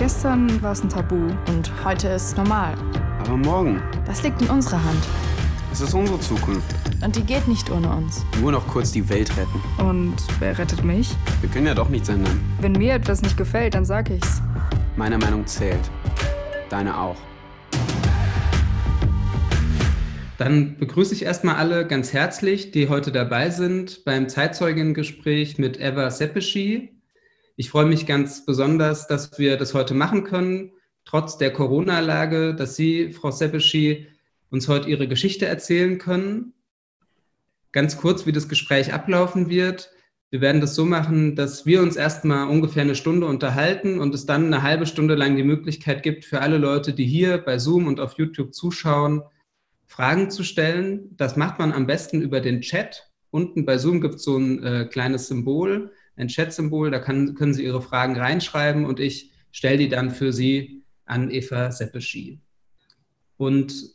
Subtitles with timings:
[0.00, 1.14] Gestern war es ein Tabu.
[1.48, 2.72] Und heute ist es normal.
[3.18, 5.06] Aber morgen, Das liegt in unserer Hand.
[5.70, 6.74] es ist unsere Zukunft.
[7.04, 8.24] Und die geht nicht ohne uns.
[8.40, 9.60] Nur noch kurz die Welt retten.
[9.78, 11.14] Und wer rettet mich?
[11.42, 12.40] Wir können ja doch nichts ändern.
[12.62, 14.40] Wenn mir etwas nicht gefällt, dann sag ich's.
[14.96, 15.90] Meine Meinung zählt.
[16.70, 17.16] Deine auch.
[20.38, 26.10] Dann begrüße ich erstmal alle ganz herzlich, die heute dabei sind beim Zeitzeuginnengespräch mit Eva
[26.10, 26.88] Seppeschi.
[27.60, 30.72] Ich freue mich ganz besonders, dass wir das heute machen können,
[31.04, 34.06] trotz der Corona-Lage, dass Sie, Frau Seppeschi,
[34.48, 36.54] uns heute Ihre Geschichte erzählen können.
[37.72, 39.90] Ganz kurz, wie das Gespräch ablaufen wird.
[40.30, 44.24] Wir werden das so machen, dass wir uns erstmal ungefähr eine Stunde unterhalten und es
[44.24, 47.88] dann eine halbe Stunde lang die Möglichkeit gibt, für alle Leute, die hier bei Zoom
[47.88, 49.20] und auf YouTube zuschauen,
[49.84, 51.14] Fragen zu stellen.
[51.18, 53.10] Das macht man am besten über den Chat.
[53.30, 56.90] Unten bei Zoom gibt es so ein äh, kleines Symbol, ein Chat-Symbol.
[56.90, 61.30] Da kann, können Sie Ihre Fragen reinschreiben und ich stelle die dann für Sie an
[61.30, 62.40] Eva Seppeschi.
[63.36, 63.94] Und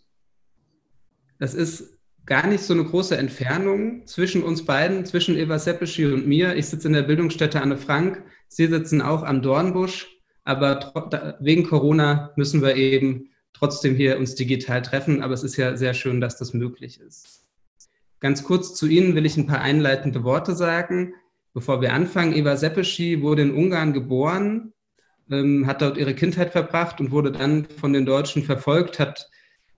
[1.40, 6.28] das ist gar nicht so eine große Entfernung zwischen uns beiden, zwischen Eva Seppeschi und
[6.28, 6.56] mir.
[6.56, 8.24] Ich sitze in der Bildungsstätte Anne Frank.
[8.48, 10.08] Sie sitzen auch am Dornbusch.
[10.44, 15.22] Aber wegen Corona müssen wir eben trotzdem hier uns digital treffen.
[15.22, 17.46] Aber es ist ja sehr schön, dass das möglich ist.
[18.20, 21.14] Ganz kurz zu Ihnen will ich ein paar einleitende Worte sagen.
[21.56, 24.74] Bevor wir anfangen, Eva Seppeschi wurde in Ungarn geboren,
[25.32, 29.30] ähm, hat dort ihre Kindheit verbracht und wurde dann von den Deutschen verfolgt, hat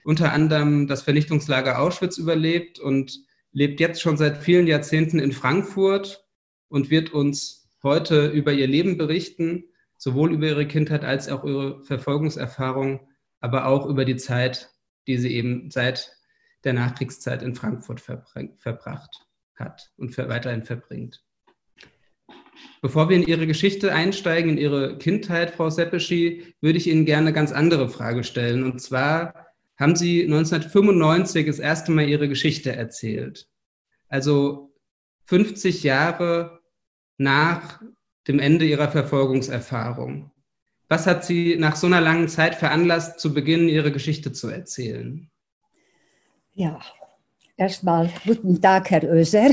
[0.02, 3.20] unter anderem das Vernichtungslager Auschwitz überlebt und
[3.52, 6.26] lebt jetzt schon seit vielen Jahrzehnten in Frankfurt
[6.66, 9.62] und wird uns heute über ihr Leben berichten,
[9.96, 13.06] sowohl über ihre Kindheit als auch ihre Verfolgungserfahrung,
[13.38, 14.72] aber auch über die Zeit,
[15.06, 16.12] die sie eben seit
[16.64, 21.22] der Nachkriegszeit in Frankfurt verbring- verbracht hat und weiterhin verbringt.
[22.80, 27.28] Bevor wir in Ihre Geschichte einsteigen, in Ihre Kindheit, Frau Seppeschi, würde ich Ihnen gerne
[27.28, 28.64] eine ganz andere Frage stellen.
[28.64, 29.46] Und zwar
[29.76, 33.48] haben Sie 1995 das erste Mal Ihre Geschichte erzählt.
[34.08, 34.72] Also
[35.24, 36.60] 50 Jahre
[37.16, 37.82] nach
[38.28, 40.30] dem Ende Ihrer Verfolgungserfahrung.
[40.88, 45.30] Was hat Sie nach so einer langen Zeit veranlasst, zu Beginn Ihre Geschichte zu erzählen?
[46.54, 46.80] Ja,
[47.56, 49.50] erstmal guten Tag, Herr Oeser.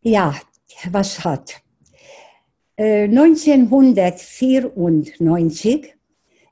[0.00, 0.34] Ja,
[0.90, 1.62] was hat?
[2.76, 5.94] Äh, 1994,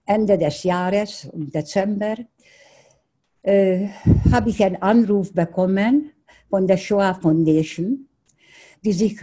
[0.07, 2.15] Ende des Jahres, im Dezember,
[3.43, 3.89] äh,
[4.31, 6.13] habe ich einen Anruf bekommen
[6.49, 8.07] von der Shoah Foundation,
[8.85, 9.19] die sich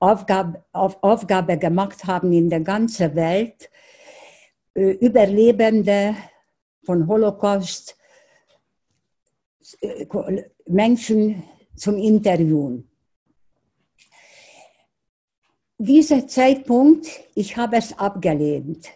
[0.00, 3.70] Aufgabe, auf Aufgabe gemacht haben, in der ganzen Welt
[4.74, 6.14] äh, Überlebende
[6.84, 7.96] von Holocaust
[9.80, 10.06] äh,
[10.66, 11.42] Menschen
[11.74, 12.87] zum Interviewen.
[15.80, 17.06] Dieser Zeitpunkt,
[17.36, 18.88] ich habe es abgelehnt.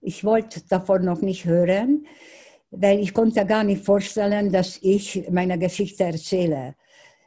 [0.00, 2.06] Ich wollte davon noch nicht hören,
[2.70, 6.76] weil ich konnte gar nicht vorstellen, dass ich meine Geschichte erzähle.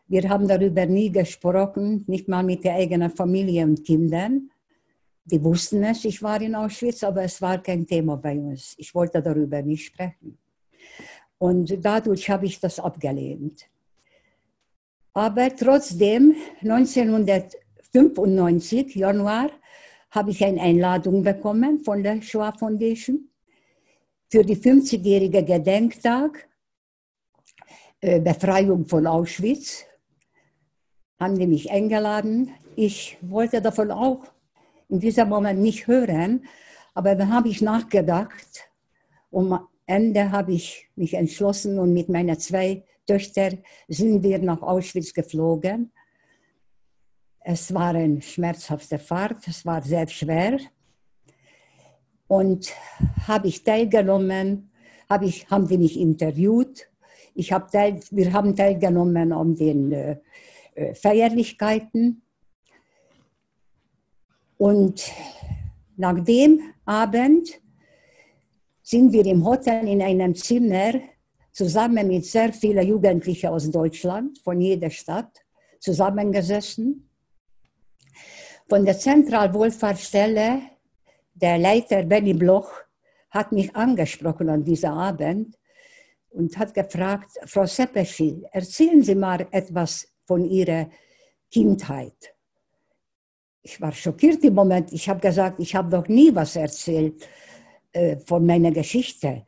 [0.08, 4.50] Wir haben darüber nie gesprochen, nicht mal mit der eigenen Familie und Kindern.
[5.26, 8.74] Die wussten es, ich war in Auschwitz, aber es war kein Thema bei uns.
[8.80, 10.40] Ich wollte darüber nicht sprechen.
[11.38, 13.70] Und dadurch habe ich das abgelehnt.
[15.14, 16.36] Aber trotzdem,
[17.96, 19.52] 1995, Januar,
[20.10, 23.30] habe ich eine Einladung bekommen von der Shoah Foundation
[24.32, 26.50] für die 50-jährige Gedenktag
[28.02, 29.86] äh, Befreiung von Auschwitz.
[31.20, 32.52] Haben die mich eingeladen.
[32.76, 34.26] Ich wollte davon auch
[34.90, 36.46] in diesem Moment nicht hören,
[36.96, 38.70] aber dann habe ich nachgedacht
[39.30, 44.64] und am Ende habe ich mich entschlossen und mit meinen zwei Töchtern sind wir nach
[44.64, 45.92] Auschwitz geflogen.
[47.46, 50.60] Es war eine schmerzhafte Fahrt, es war sehr schwer.
[52.28, 52.74] Und
[53.28, 54.72] habe ich teilgenommen,
[55.10, 56.88] habe ich, haben die mich interviewt.
[57.36, 60.18] Ich hab teil, wir haben teilgenommen an den äh,
[60.76, 62.22] äh, Feierlichkeiten.
[64.58, 65.12] Und
[65.98, 67.62] nach dem Abend
[68.82, 70.94] sind wir im Hotel in einem Zimmer
[71.52, 75.44] zusammen mit sehr vielen Jugendlichen aus Deutschland, von jeder Stadt,
[75.80, 77.10] zusammengesessen.
[78.70, 80.62] Von der Zentralwohlfahrtsstelle,
[81.34, 82.72] der Leiter Benny Bloch,
[83.30, 85.58] hat mich angesprochen an diesem Abend
[86.30, 90.90] und hat gefragt, Frau Seppeschi, erzählen Sie mal etwas von Ihrer
[91.52, 92.34] Kindheit.
[93.62, 94.92] Ich war schockiert im Moment.
[94.92, 97.28] Ich habe gesagt, ich habe doch nie was erzählt
[97.92, 99.46] äh, von meiner Geschichte.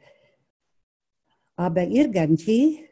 [1.56, 2.86] Aber irgendwie,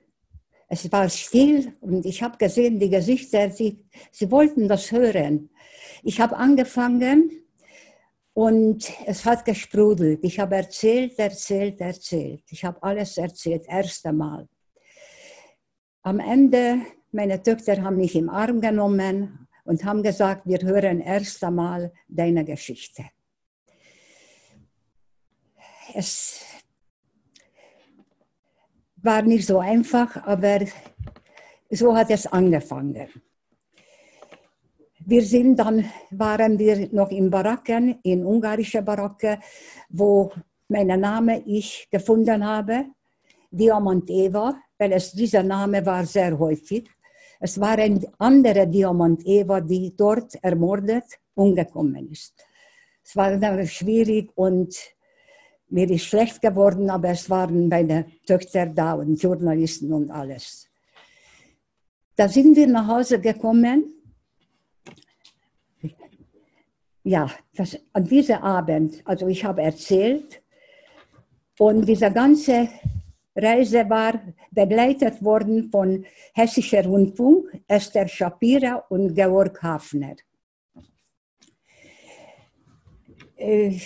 [0.67, 5.49] es war still und ich habe gesehen, die Gesichter, sie, sie wollten das hören.
[6.03, 7.43] Ich habe angefangen
[8.33, 10.23] Und es hat gesprudelt.
[10.23, 12.43] Ich habe erzählt, erzählt, erzählt.
[12.49, 14.47] Ich habe alles erzählt, erst einmal.
[16.01, 21.43] Am Ende, meine Töchter haben mich im Arm genommen und haben gesagt, wir hören erst
[21.43, 23.05] einmal deine Geschichte.
[25.93, 26.43] Es
[28.95, 30.65] war nicht so einfach, aber
[31.69, 33.09] so hat es angefangen.
[35.05, 39.39] Wir sind dann, waren wir noch in Baracken, in ungarische Baracke,
[39.89, 40.31] wo
[40.69, 42.85] mein Name ich gefunden habe,
[43.51, 46.89] Diamant Eva, weil es dieser Name war sehr häufig.
[47.39, 51.05] Es war ein anderer Diamant Eva, die dort ermordet
[51.35, 52.33] umgekommen ist.
[53.03, 54.73] Es war dann schwierig und
[55.67, 60.69] mir ist schlecht geworden, aber es waren meine Töchter da und Journalisten und alles.
[62.15, 63.92] Da sind wir nach Hause gekommen.
[67.03, 70.41] Ja, das, an diesem Abend, also ich habe erzählt
[71.59, 72.69] und diese ganze
[73.35, 74.21] Reise war
[74.51, 80.15] begleitet worden von Hessischer Rundfunk, Esther Shapira und Georg Hafner.
[83.35, 83.79] Äh,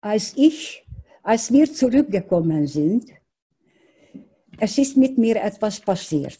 [0.00, 0.86] als ich,
[1.22, 3.12] als wir zurückgekommen sind,
[4.58, 6.38] es ist mit mir etwas passiert.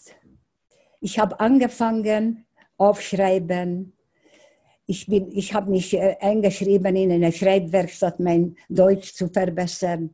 [1.01, 2.47] Ich habe angefangen,
[2.79, 3.93] aufschreiben.
[4.91, 10.13] Ich, ich habe mich äh, eingeschrieben in eine Schreibwerkstatt, mein Deutsch zu verbessern.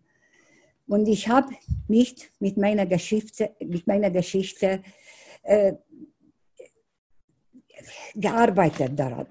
[0.86, 1.48] Und ich habe
[1.88, 4.82] mich mit meiner Geschichte, mit meiner Geschichte
[5.44, 5.72] äh,
[8.14, 9.28] gearbeitet daran.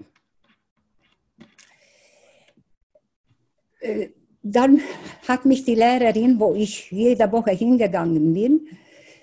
[3.78, 4.08] Äh,
[4.42, 4.80] dann
[5.28, 8.66] hat mich die Lehrerin, wo ich jede Woche hingegangen bin,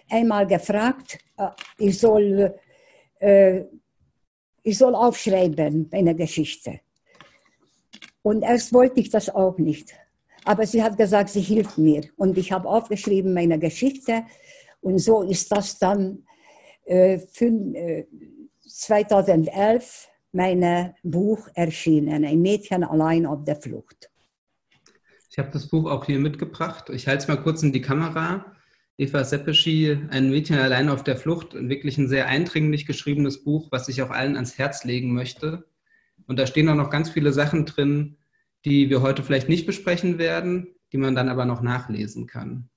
[0.09, 1.49] einmal gefragt, äh,
[1.79, 2.55] ich soll,
[4.63, 6.79] ich soll aufschreiben eine Geschichte.
[8.21, 9.93] Und erst wollte ich das auch nicht.
[10.45, 12.03] Aber sie hat gesagt, sie hilft mir.
[12.15, 14.23] Und ich habe aufgeschrieben meine Geschichte.
[14.81, 16.25] Und so ist das dann
[16.85, 18.05] äh, für, äh,
[18.65, 24.09] 2011 mein Buch erschienen, Ein Mädchen allein auf der Flucht.
[25.29, 26.89] Ich habe das Buch auch hier mitgebracht.
[26.89, 28.52] Ich halte es mal kurz in die Kamera.
[28.97, 33.89] Eva Seppeschi, Ein Mädchen allein auf der Flucht, wirklich ein sehr eindringlich geschriebenes Buch, was
[33.89, 35.65] ich auch allen ans Herz legen möchte.
[36.27, 38.17] Und da stehen auch noch ganz viele Sachen drin,
[38.65, 42.69] die wir heute vielleicht nicht besprechen werden, die man dann aber noch nachlesen kann.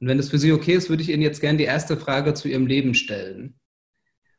[0.00, 2.32] Und wenn es für Sie okay ist, würde ich Ihnen jetzt gerne die erste Frage
[2.32, 3.60] zu Ihrem Leben stellen.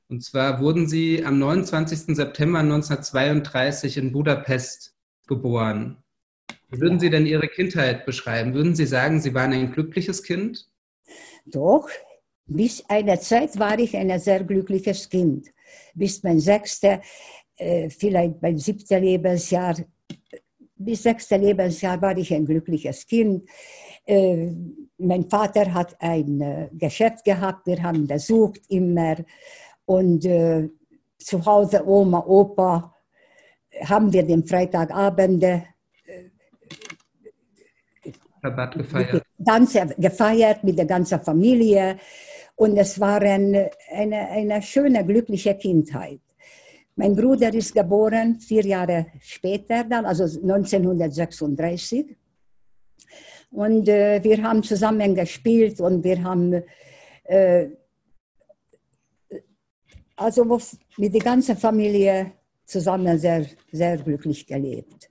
[0.08, 2.16] Und zwar wurden Sie am 29.
[2.16, 4.96] September 1932 in Budapest
[5.28, 6.04] geboren.
[6.70, 8.56] Wie würden Sie denn Ihre Kindheit beschreiben?
[8.56, 10.68] Würden Sie sagen, Sie waren ein glückliches Kind?
[11.46, 11.90] Doch,
[12.48, 15.48] bis einer Zeit war ich ein sehr glückliches Kind.
[15.94, 17.02] Bis mein sechster,
[17.58, 19.76] äh, vielleicht mein siebter Lebensjahr,
[20.76, 23.48] bis sechster Lebensjahr war ich ein glückliches Kind.
[24.06, 24.52] Äh,
[24.98, 29.18] mein Vater hat ein äh, Geschäft gehabt, wir haben besucht immer.
[29.86, 30.24] Und
[31.20, 32.96] zu Hause Oma, Opa
[33.84, 35.64] haben wir den Freitagabende
[38.46, 39.25] Rabatt gefeiert.
[39.44, 41.98] Ganze, gefeiert mit der ganzen Familie.
[42.56, 46.22] Und es war ein, eine, eine schöne, glückliche Kindheit.
[46.96, 52.16] Mein Bruder ist geboren vier Jahre später, dann, also 1936.
[53.52, 56.64] Und äh, wir haben zusammen gespielt und wir haben
[57.26, 57.68] äh,
[60.16, 60.60] also
[60.98, 62.32] mit der ganzen Familie
[62.66, 65.10] zusammen sehr, sehr glücklich gelebt.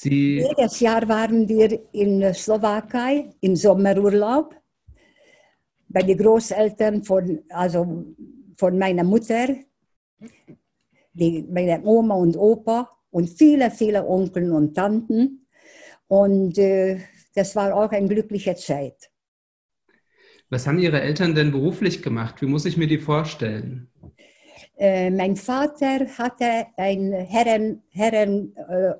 [0.00, 4.54] Sie Jedes Jahr waren wir in Slowakei im Sommerurlaub
[5.88, 8.04] bei den Großeltern von, also
[8.56, 9.56] von meiner Mutter,
[11.14, 15.48] die, meine Oma und Opa und viele, viele Onkel und Tanten.
[16.06, 17.00] Und äh,
[17.34, 19.10] das war auch eine glückliche Zeit.
[20.48, 22.40] Was haben Ihre Eltern denn beruflich gemacht?
[22.40, 23.90] Wie muss ich mir die vorstellen?
[24.78, 28.94] Äh, mein Vater hatte ein Herren, Herren äh,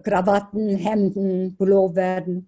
[0.00, 2.46] Krawatten, Hemden, Pullovern.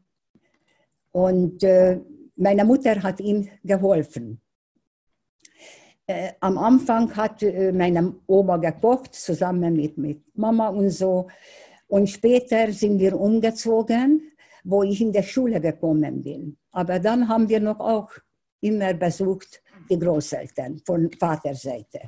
[1.11, 1.99] Und äh,
[2.37, 4.40] meine Mutter hat ihm geholfen.
[6.07, 11.26] Äh, am Anfang hat äh, meine Oma gekocht, zusammen mit, mit Mama und so.
[11.88, 14.31] Und später sind wir umgezogen,
[14.62, 16.57] wo ich in der Schule gekommen bin.
[16.71, 18.11] Aber dann haben wir noch auch
[18.61, 22.00] immer besucht die Großeltern von Vaterseite.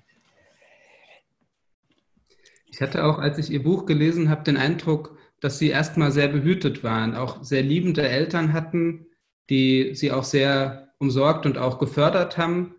[2.70, 6.28] Ich hatte auch, als ich Ihr Buch gelesen habe, den Eindruck, dass Sie erstmal sehr
[6.28, 9.06] behütet waren, auch sehr liebende Eltern hatten,
[9.50, 12.76] die Sie auch sehr umsorgt und auch gefördert haben.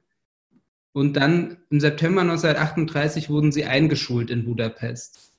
[0.93, 5.33] Und dann im September 1938 wurden Sie eingeschult in Budapest.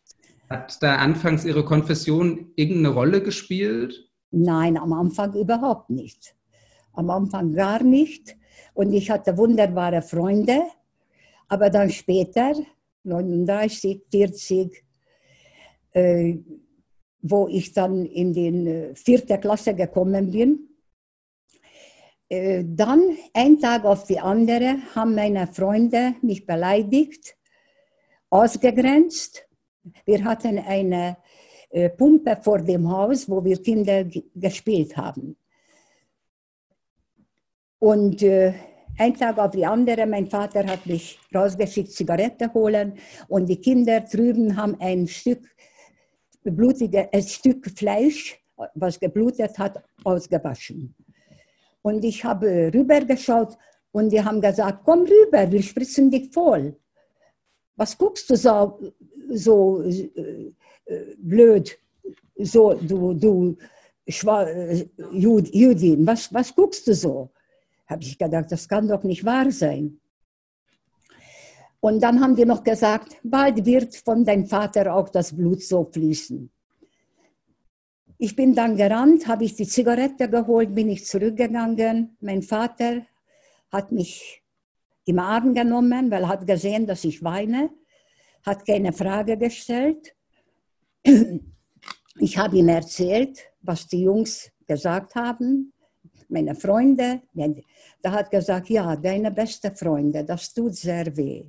[0.51, 4.11] Hat da anfangs Ihre Konfession irgendeine Rolle gespielt?
[4.31, 6.37] Nein, am Anfang überhaupt nicht.
[6.93, 8.37] Am Anfang gar nicht.
[8.75, 10.63] Und ich hatte wunderbare Freunde.
[11.49, 12.55] Aber dann später,
[13.05, 14.85] 39, 40,
[15.93, 16.37] äh,
[17.23, 20.69] wo ich dann in die äh, vierte Klasse gekommen bin,
[22.29, 27.37] äh, dann, ein Tag auf die andere, haben meine Freunde mich beleidigt,
[28.31, 29.47] ausgegrenzt.
[30.05, 31.17] Wir hatten eine
[31.71, 35.37] äh, Pumpe vor dem Haus, wo wir Kinder gespielt haben.
[37.85, 38.55] Und äh,
[38.97, 42.95] ein Tag auf die andere, mein Vater hat mich rausgeschickt, Zigarette holen
[43.29, 45.43] und die Kinder drüben haben ein Stück
[46.43, 48.41] blutige, ein Stück Fleisch,
[48.75, 50.95] was geblutet hat, ausgewaschen.
[51.83, 53.59] Und ich habe rübergeschaut
[53.93, 56.75] und die haben gesagt, komm rüber, wir spritzen dich voll.
[57.77, 58.81] Was guckst du so,
[59.29, 60.55] so äh,
[61.19, 61.79] blöd,
[62.39, 63.59] so du, du
[64.07, 67.34] äh, Judin, was, was guckst du so?
[67.95, 70.01] Habe ich gedacht, das kann doch nicht wahr sein.
[71.79, 75.85] Und dann haben die noch gesagt, bald wird von deinem Vater auch das Blut so
[75.85, 76.51] fließen.
[78.19, 82.17] Ich bin dann gerannt, habe ich die Zigarette geholt, bin ich zurückgegangen.
[82.21, 83.07] Mein Vater
[83.71, 84.43] hat mich
[85.05, 87.71] im Arm genommen, weil er hat gesehen, dass ich weine,
[88.45, 90.17] hat keine Frage gestellt.
[92.17, 95.73] Ich habe ihm erzählt, was die Jungs gesagt haben
[96.29, 97.23] meine Freunde,
[98.05, 101.47] da hat gesagt, ja, deine beste Freunde, das tut sehr weh.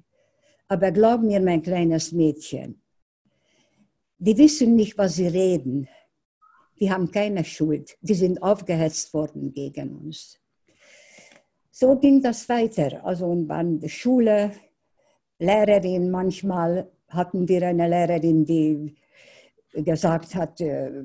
[0.69, 2.81] Aber glaub mir, mein kleines Mädchen,
[4.17, 5.89] die wissen nicht, was sie reden.
[6.79, 7.97] Die haben keine Schuld.
[7.99, 10.39] Die sind aufgehetzt worden gegen uns.
[11.71, 13.05] So ging das weiter.
[13.05, 14.53] Also an der Schule,
[15.37, 18.95] Lehrerin, manchmal hatten wir eine Lehrerin, die
[19.73, 21.03] gesagt hat, äh,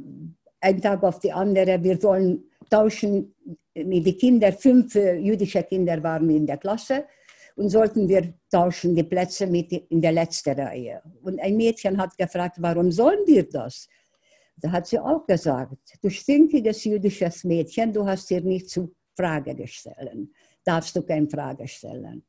[0.61, 3.35] ein Tag auf die andere, wir sollen tauschen
[3.85, 7.05] mit den Kindern, fünf äh, jüdische Kinder waren in der Klasse
[7.57, 11.03] und sollten wir tauschen die Plätze mit in der letzten Reihe.
[11.23, 13.89] Und ein Mädchen hat gefragt, warum sollen wir das?
[14.57, 19.55] Da hat sie auch gesagt, du stinkiges jüdisches Mädchen, du hast dir nicht zu Frage
[19.55, 20.29] gestellt,
[20.65, 22.25] darfst du keine Frage stellen.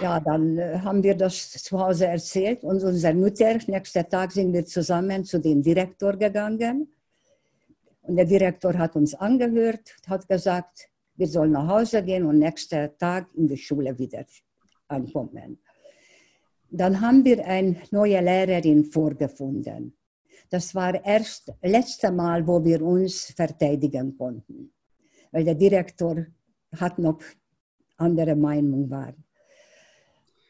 [0.00, 4.52] Ja, dann äh, haben wir das zu Hause erzählt und unsere Mutter, nächsten Tag sind
[4.52, 6.88] wir zusammen zu dem Direktor gegangen
[8.02, 12.90] und der Direktor hat uns angehört, hat gesagt, wir sollen nach Hause gehen und nächsten
[12.98, 14.24] Tag in die Schule wieder
[14.88, 15.58] ankommen.
[16.70, 19.96] Dann haben wir eine neue Lehrerin vorgefunden.
[20.48, 24.72] Das war erst letzte Mal, wo wir uns verteidigen konnten,
[25.30, 26.26] weil der Direktor
[26.78, 27.20] hat noch
[27.96, 29.14] andere Meinung war.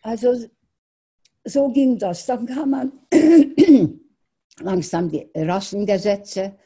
[0.03, 0.47] Also
[1.45, 2.27] so ging das.
[2.27, 2.93] Dann kam man
[4.61, 6.57] langsam die Rassengesetze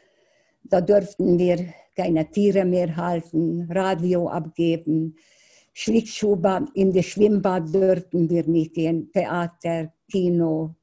[0.70, 5.16] da durften wir keine Tiere mehr halten, Radio abgeben,
[5.72, 10.74] Schlittschuhbahn, in das Schwimmbad dürften wir nicht gehen, Theater, Kino,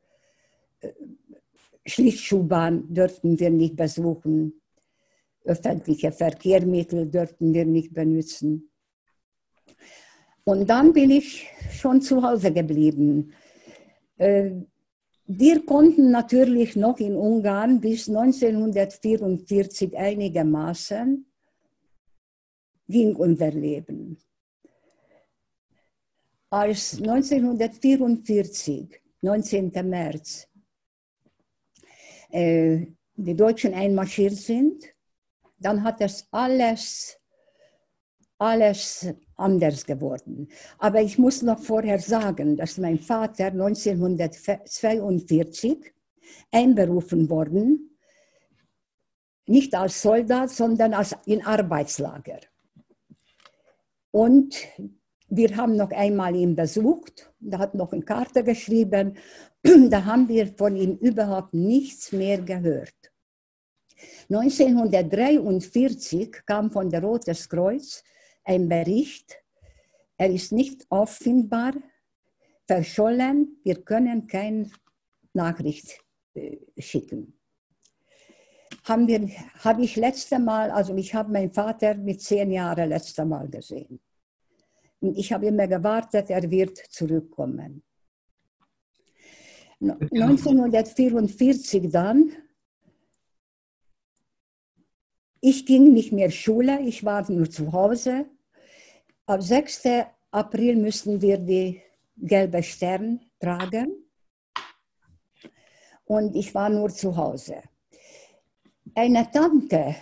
[0.81, 0.89] äh,
[1.85, 4.53] Schlittschuhbahn dürften wir nicht besuchen,
[5.45, 8.69] öffentliche Verkehrsmittel dürften wir nicht benutzen.
[10.45, 13.33] Und dann bin ich schon zu Hause geblieben.
[15.25, 21.25] Wir konnten natürlich noch in Ungarn bis 1944 einigermaßen
[22.89, 24.18] ging unser Leben.
[26.50, 29.72] Als 1944, 19.
[29.89, 30.50] März,
[32.30, 34.84] äh, die Deutschen einmarschiert sind,
[35.58, 37.18] dann hat das alles,
[38.37, 40.47] alles anders geworden.
[40.77, 45.93] Aber ich muss noch vorher sagen, dass mein Vater 1942
[46.51, 47.89] einberufen worden,
[49.45, 52.39] nicht als Soldat, sondern als in Arbeitslager.
[54.11, 54.55] Und
[55.27, 59.17] wir haben noch einmal ihn besucht, da hat noch eine Karte geschrieben,
[59.63, 62.93] da haben wir von ihm überhaupt nichts mehr gehört.
[64.29, 68.03] 1943 kam von der Rotes Kreuz
[68.43, 69.35] ein Bericht,
[70.17, 71.73] er ist nicht auffindbar,
[72.67, 74.69] verschollen, wir können keine
[75.33, 76.00] Nachricht
[76.33, 77.39] äh, schicken.
[78.83, 83.25] Haben wir, habe ich letzte Mal, also ich habe meinen Vater mit zehn Jahren letzte
[83.25, 84.00] Mal gesehen.
[85.00, 87.83] Und ich habe immer gewartet, er wird zurückkommen.
[89.81, 92.31] 1944 dann,
[95.41, 98.25] ich ging nicht mehr Schule, ich war nur zu Hause.
[99.25, 99.84] Am 6.
[100.32, 101.82] April müssten wir die
[102.18, 104.03] gelbe Stern tragen.
[106.03, 107.62] Und ich war nur zu Hause.
[108.94, 109.96] Eine Tante,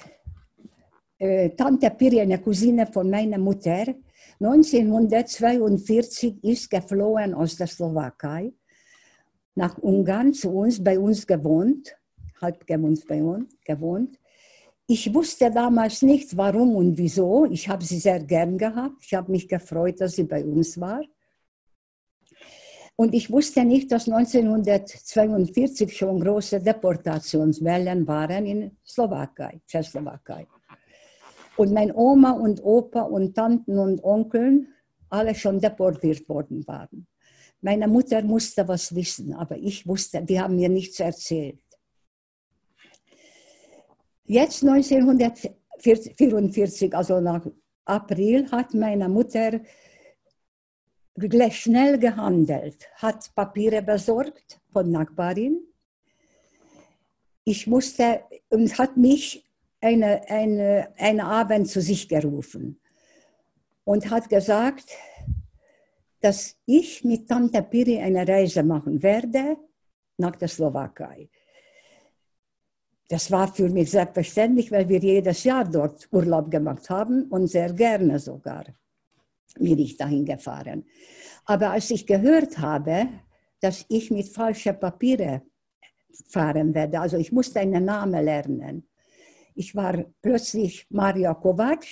[1.19, 3.93] äh, Tante Piri, eine Cousine von meiner Mutter,
[4.39, 8.51] 1942 ist geflohen aus der Slowakei
[9.53, 11.95] nach Ungarn zu uns, bei uns gewohnt,
[12.41, 14.17] hat gewohnt bei uns gewohnt.
[14.93, 17.45] Ich wusste damals nicht, warum und wieso.
[17.45, 18.97] Ich habe sie sehr gern gehabt.
[19.05, 21.01] Ich habe mich gefreut, dass sie bei uns war.
[22.97, 30.45] Und ich wusste nicht, dass 1942 schon große Deportationswellen waren in Slowakei, Tschechoslowakei.
[31.55, 34.67] Und mein Oma und Opa und Tanten und Onkeln
[35.07, 37.07] alle schon deportiert worden waren.
[37.61, 41.61] Meine Mutter musste was wissen, aber ich wusste, die haben mir nichts erzählt.
[44.25, 47.45] Jetzt 1944, also nach
[47.85, 49.61] April, hat meine Mutter
[51.49, 55.59] schnell gehandelt, hat Papiere besorgt von Nachbarin.
[57.43, 59.43] Ich musste und hat mich
[59.81, 62.79] eine, eine, einen Abend zu sich gerufen
[63.83, 64.85] und hat gesagt,
[66.21, 69.57] dass ich mit Tante Piri eine Reise machen werde
[70.17, 71.29] nach der Slowakei.
[73.11, 77.73] Das war für mich selbstverständlich, weil wir jedes Jahr dort Urlaub gemacht haben und sehr
[77.73, 78.63] gerne sogar
[79.59, 80.85] bin ich dahin gefahren.
[81.43, 83.09] Aber als ich gehört habe,
[83.59, 85.41] dass ich mit falschen Papieren
[86.29, 88.87] fahren werde, also ich musste einen Namen lernen,
[89.55, 91.85] ich war plötzlich Maria Kovac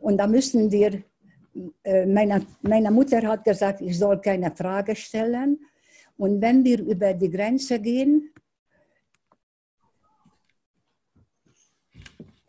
[0.00, 1.02] und da müssen wir,
[1.82, 5.60] äh, meine, meine Mutter hat gesagt, ich soll keine Frage stellen.
[6.18, 8.32] Und wenn wir über die Grenze gehen,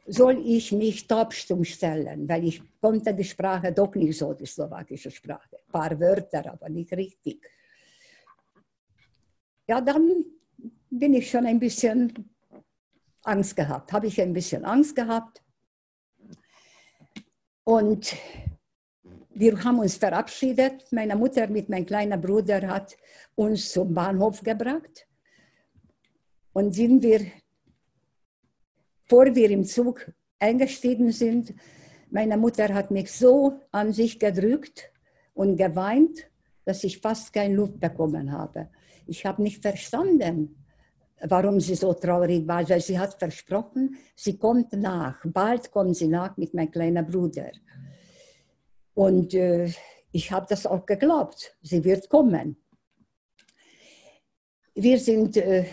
[0.05, 5.11] soll ich mich taubstumm stellen, weil ich konnte die Sprache doch nicht so, die slowakische
[5.11, 5.57] Sprache.
[5.57, 7.49] Ein paar Wörter, aber nicht richtig.
[9.67, 10.25] Ja, dann
[10.89, 12.29] bin ich schon ein bisschen
[13.23, 15.41] Angst gehabt, habe ich ein bisschen Angst gehabt.
[17.63, 18.13] Und
[19.29, 20.91] wir haben uns verabschiedet.
[20.91, 22.97] Meine Mutter mit meinem kleinen Bruder hat
[23.35, 25.07] uns zum Bahnhof gebracht.
[26.51, 27.25] Und sind wir,
[29.05, 31.53] bevor wir im Zug eingestiegen sind,
[32.09, 34.91] meine Mutter hat mich so an sich gedrückt
[35.33, 36.29] und geweint,
[36.65, 38.69] dass ich fast keine Luft bekommen habe.
[39.05, 40.63] Ich habe nicht verstanden,
[41.21, 46.07] warum sie so traurig war, weil sie hat versprochen, sie kommt nach, bald kommt sie
[46.07, 47.51] nach mit meinem kleinen Bruder.
[48.93, 49.71] Und äh,
[50.11, 52.57] ich habe das auch geglaubt, sie wird kommen.
[54.75, 55.65] Wir sind äh,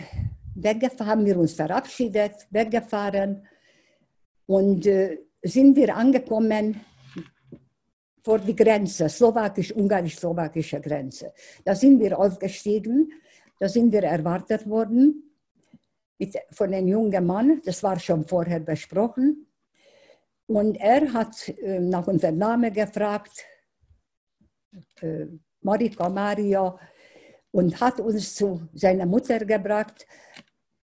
[0.55, 3.45] weggefahren, haben wir uns verabschiedet, weggefahren
[4.45, 6.81] und äh, sind wir angekommen
[8.23, 11.33] vor die Grenze, slowakisch-ungarisch-slowakische Grenze.
[11.65, 13.11] Da sind wir aufgestiegen,
[13.59, 15.31] da sind wir erwartet worden
[16.21, 19.47] mit, von einem jungen Mann, das war schon vorher besprochen.
[20.45, 23.43] Und er hat äh, nach unserem Namen gefragt,
[25.01, 25.25] äh,
[25.61, 26.77] Marika Maria,
[27.51, 30.07] und hat uns zu seiner Mutter gebracht,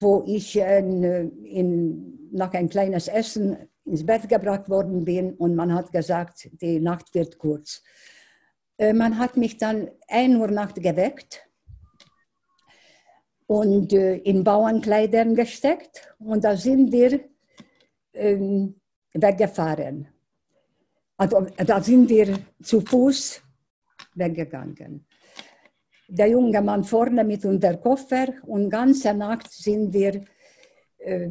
[0.00, 1.02] wo ich in,
[1.44, 6.80] in, nach ein kleines Essen ins Bett gebracht worden bin und man hat gesagt, die
[6.80, 7.82] Nacht wird kurz.
[8.78, 11.48] Äh, man hat mich dann ein Uhr Nacht geweckt
[13.46, 17.20] und äh, in Bauernkleidern gesteckt und da sind wir
[18.12, 18.80] ähm,
[19.14, 20.08] weggefahren.
[21.16, 23.40] Also, da sind wir zu Fuß
[24.14, 25.06] weggegangen.
[26.08, 30.22] Der junge Mann vorne mit unserem Koffer und ganze Nacht sind wir
[30.98, 31.30] äh,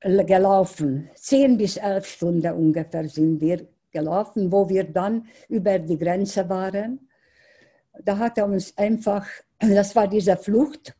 [0.00, 1.10] gelaufen.
[1.14, 7.08] Zehn bis elf Stunden ungefähr sind wir gelaufen, wo wir dann über die Grenze waren.
[8.04, 9.26] Da hat er uns einfach
[9.58, 10.94] das war diese Flucht,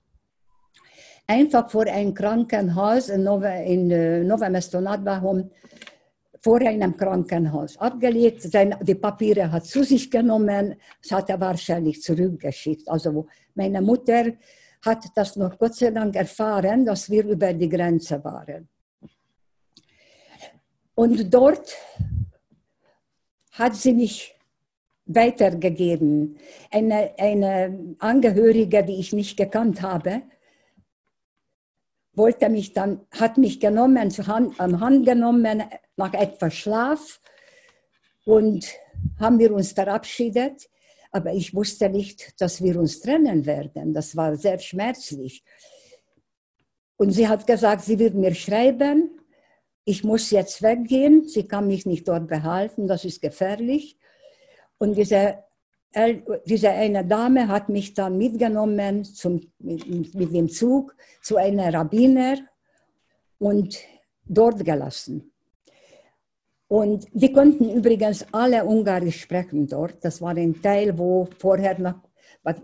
[1.26, 4.48] einfach vor ein Krankenhaus in Nove, in äh, Nove
[6.44, 8.42] Mesto nad Váhom, vor einem Krankenhaus abgelegt.
[8.42, 12.88] Seine, die Papiere hat zu sich genommen, das hat er wahrscheinlich zurückgeschickt.
[12.88, 14.32] Also meine Mutter
[14.84, 18.68] hat das noch Gott sei Dank erfahren, dass wir über die Grenze waren.
[20.94, 21.76] Und dort
[23.52, 24.34] hat sie mich
[25.06, 26.36] weitergegeben.
[26.70, 30.22] Eine, eine Angehörige, die ich nicht gekannt habe,
[32.14, 35.62] wollte mich dann, hat mich genommen, zur Hand, am Hand genommen,
[35.96, 37.20] nach etwas Schlaf
[38.24, 38.66] und
[39.18, 40.68] haben wir uns verabschiedet.
[41.10, 43.92] Aber ich wusste nicht, dass wir uns trennen werden.
[43.92, 45.44] Das war sehr schmerzlich.
[46.96, 49.18] Und sie hat gesagt, sie wird mir schreiben,
[49.84, 53.98] ich muss jetzt weggehen, sie kann mich nicht dort behalten, das ist gefährlich.
[54.78, 55.42] Und diese,
[56.46, 62.38] diese eine Dame hat mich dann mitgenommen zum, mit, dem Zug zu einer Rabbiner
[63.38, 63.78] und
[64.24, 65.32] dort gelassen.
[66.68, 70.02] Und die konnten übrigens alle Ungarisch sprechen dort.
[70.02, 72.00] Das war ein Teil, wo vorher nach,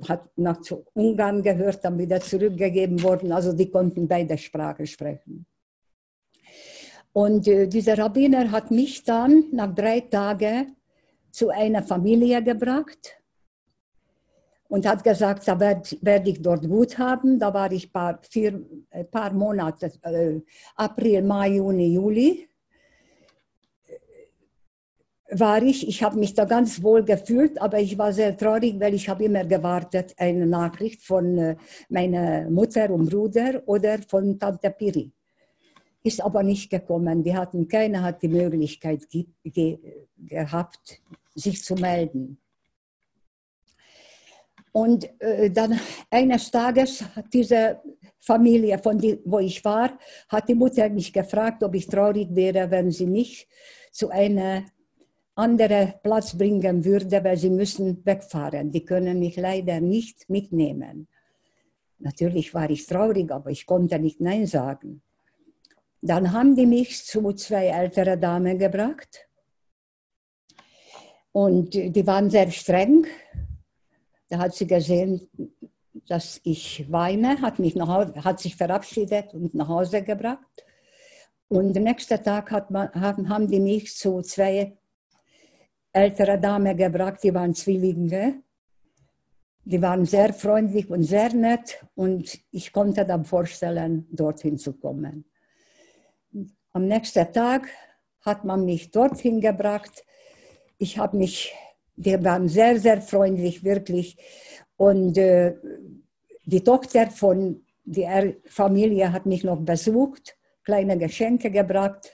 [0.09, 0.59] hat nach
[0.95, 3.33] Ungarn gehört, dann wieder zurückgegeben worden.
[3.33, 5.45] Also die konnten beide Sprachen sprechen.
[7.12, 10.77] Und äh, dieser Rabbiner hat mich dann nach drei Tagen
[11.31, 13.19] zu einer Familie gebracht
[14.69, 17.38] und hat gesagt, da werde werd ich dort gut haben.
[17.38, 18.61] Da war ich paar, vier,
[18.91, 20.41] äh, paar Monate, äh,
[20.77, 22.49] April, Mai, Juni, Juli
[25.31, 28.95] war ich, ich habe mich da ganz wohl gefühlt, aber ich war sehr traurig, weil
[28.95, 31.57] ich habe immer gewartet, eine Nachricht von äh,
[31.88, 35.12] meiner Mutter und Bruder oder von Tante Piri.
[36.03, 37.23] Ist aber nicht gekommen.
[37.23, 39.79] Die hatten, keiner hat die Möglichkeit ge ge
[40.17, 41.01] gehabt,
[41.35, 42.39] sich zu melden.
[44.73, 45.81] Und äh, dann
[46.11, 47.81] eines Tages hat diese
[48.21, 52.71] Familie, von die, wo ich war, hat die Mutter mich gefragt, ob ich traurig wäre,
[52.71, 53.49] wenn sie mich
[53.91, 54.65] zu einer
[55.35, 58.71] andere Platz bringen würde, weil sie müssen wegfahren.
[58.71, 61.09] Die können mich leider nicht mitnehmen.
[62.01, 65.03] Natürlich war ich traurig, aber ich konnte nicht Nein sagen.
[66.01, 69.29] Dann haben die mich zu zwei älteren Damen gebracht.
[71.33, 73.07] Und die waren sehr streng.
[74.29, 75.29] Da hat sie gesehen,
[76.09, 80.65] dass ich weine, hat, mich nach Hause, hat sich verabschiedet und nach Hause gebracht.
[81.49, 84.77] Und am nächsten Tag man, haben die mich zu zwei
[85.93, 88.43] ältere Dame gebracht, die waren Zwillinge.
[89.65, 95.27] Die waren sehr freundlich und sehr nett und ich konnte dann vorstellen, dorthin zu kommen.
[96.72, 97.68] Am nächsten Tag
[98.20, 100.04] hat man mich dorthin gebracht.
[100.76, 101.52] Ich habe mich,
[101.96, 104.16] wir waren sehr, sehr freundlich, wirklich.
[104.76, 105.54] Und äh,
[106.44, 112.12] die Tochter von der Familie hat mich noch besucht, kleine Geschenke gebracht.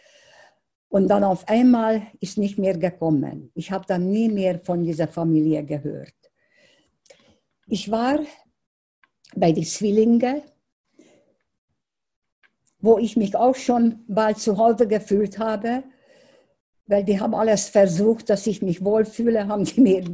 [0.89, 3.51] Und dann auf einmal ist nicht mehr gekommen.
[3.55, 6.15] Ich habe dann nie mehr von dieser Familie gehört.
[7.67, 8.21] Ich war
[9.35, 10.43] bei den Zwillingen,
[12.85, 15.85] wo ich mich auch schon bald zu Hause gefühlt habe,
[16.87, 20.05] weil die haben alles versucht, dass ich mich wohlfühle, haben die mir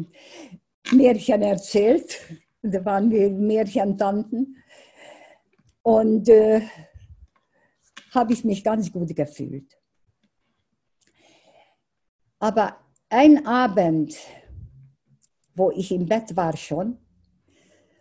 [0.92, 2.20] Märchen erzählt.
[2.62, 4.56] Da waren die Märchentanten.
[5.82, 6.60] Und äh,
[8.12, 9.76] habe ich mich ganz gut gefühlt.
[12.38, 12.76] Aber
[13.08, 14.16] ein Abend,
[15.56, 16.98] wo ich im Bett war schon,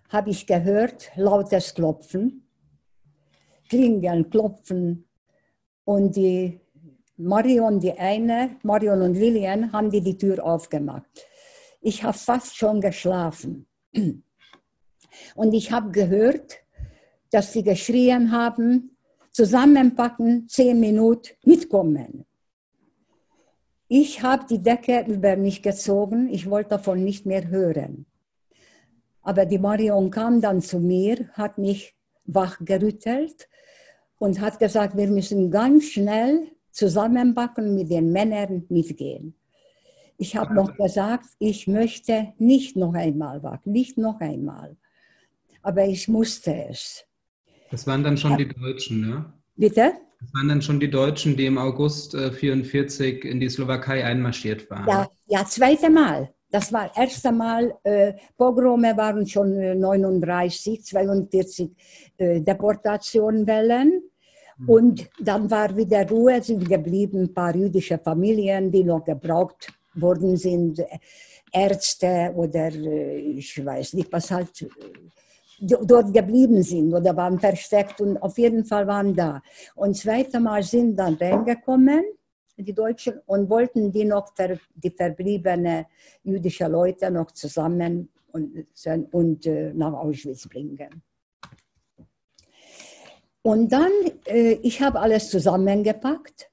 [0.10, 2.49] habe ich gehört lautes Klopfen,
[3.70, 5.08] Klingeln, Klopfen.
[5.86, 6.60] Und die
[7.18, 11.10] Marion, die eine, Marion und Lilian, haben die, die Tür aufgemacht.
[11.82, 13.68] Ich habe fast schon geschlafen.
[15.36, 16.58] Und ich habe gehört,
[17.32, 18.96] dass sie geschrien haben,
[19.32, 22.26] zusammenpacken, zehn Minuten mitkommen.
[23.88, 28.06] Ich habe die Decke über mich gezogen, ich wollte davon nicht mehr hören.
[29.22, 31.96] Aber die Marion kam dann zu mir, hat mich
[32.34, 33.48] wachgerüttelt
[34.18, 39.36] und hat gesagt, wir müssen ganz schnell zusammenbacken mit den Männern mitgehen.
[40.18, 44.76] Ich habe noch gesagt, ich möchte nicht noch einmal wachen, nicht noch einmal.
[45.62, 47.06] Aber ich musste es.
[47.72, 49.34] Das waren dann schon die Deutschen, ne?
[49.56, 49.94] Bitte?
[50.20, 54.70] Das waren dann schon die Deutschen, die im August 1944 äh, in die Slowakei einmarschiert
[54.70, 54.88] waren.
[54.88, 56.34] Ja, ja zweite Mal.
[56.52, 61.72] Das war erste Mal, äh, Pogrome waren schon 39, 42
[62.18, 64.02] äh, Deportationwellen.
[64.58, 64.70] Mhm.
[64.70, 70.38] Und dann war wieder Ruhe, sind geblieben ein paar jüdische Familien, die noch gebraucht worden
[70.38, 70.84] sind,
[71.52, 74.68] Ärzte oder äh, ich weiß nicht, was halt
[75.62, 79.42] dort geblieben sind oder waren versteckt und auf jeden Fall waren da.
[79.76, 82.04] Und zweite Mal sind dann reingekommen,
[82.64, 84.34] die Deutschen, und wollten die noch,
[84.76, 85.86] die verbliebenen
[86.24, 88.68] jüdischen Leute noch zusammen und,
[89.12, 91.04] und äh, nach Auschwitz bringen.
[93.42, 93.92] Und dann,
[94.26, 96.52] äh, ich habe alles zusammengepackt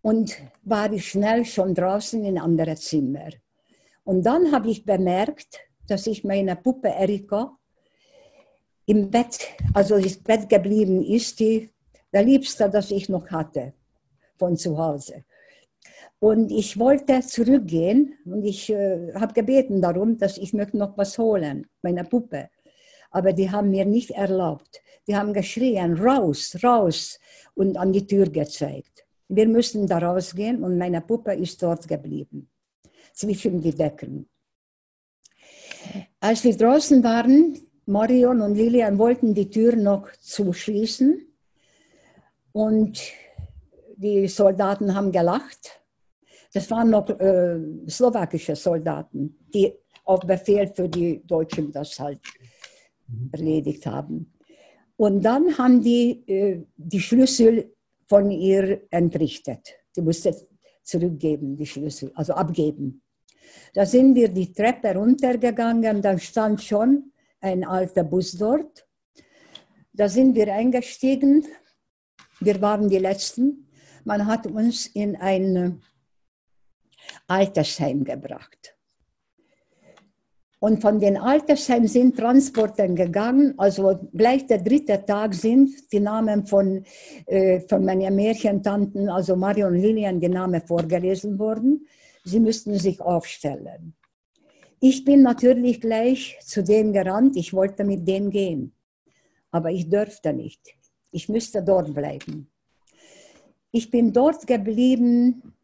[0.00, 3.30] und war ich schnell schon draußen in andere Zimmer.
[4.04, 7.58] Und dann habe ich bemerkt, dass ich meine Puppe Erika
[8.86, 11.68] im Bett, also ins Bett geblieben ist, die,
[12.12, 13.74] der Liebste, das ich noch hatte
[14.38, 15.24] von zu Hause.
[16.20, 21.16] Und ich wollte zurückgehen und ich äh, habe gebeten darum, dass ich möchte noch was
[21.18, 22.50] holen, meine Puppe.
[23.10, 24.82] Aber die haben mir nicht erlaubt.
[25.06, 27.18] Die haben geschrien, raus, raus
[27.54, 29.06] und an die Tür gezeigt.
[29.28, 32.50] Wir müssen da rausgehen und meine Puppe ist dort geblieben,
[33.12, 34.28] zwischen die Decken.
[36.20, 41.26] Als wir draußen waren, Marion und Lilian wollten die Tür noch zuschließen
[42.52, 43.00] und
[43.98, 45.80] die Soldaten haben gelacht.
[46.52, 47.58] Das waren noch äh,
[47.88, 52.20] slowakische Soldaten, die auf Befehl für die Deutschen das halt
[53.32, 54.32] erledigt haben.
[54.96, 57.74] Und dann haben die äh, die Schlüssel
[58.06, 59.74] von ihr entrichtet.
[59.94, 60.34] Die musste
[60.82, 63.02] zurückgeben, die Schlüssel, also abgeben.
[63.74, 68.86] Da sind wir die Treppe runtergegangen, da stand schon ein alter Bus dort.
[69.92, 71.44] Da sind wir eingestiegen,
[72.40, 73.67] wir waren die Letzten.
[74.08, 75.82] Man hat uns in ein
[77.26, 78.74] Altersheim gebracht.
[80.60, 83.52] Und von den Altersheimen sind Transporten gegangen.
[83.58, 86.86] Also gleich der dritte Tag sind die Namen von,
[87.26, 91.86] äh, von meinen Märchentanten, also Marion Lilian, die Namen vorgelesen worden.
[92.24, 93.94] Sie müssten sich aufstellen.
[94.80, 97.36] Ich bin natürlich gleich zu denen gerannt.
[97.36, 98.72] Ich wollte mit denen gehen.
[99.50, 100.62] Aber ich dürfte nicht.
[101.10, 102.50] Ich müsste dort bleiben.
[103.70, 105.54] Ich bin dort geblieben,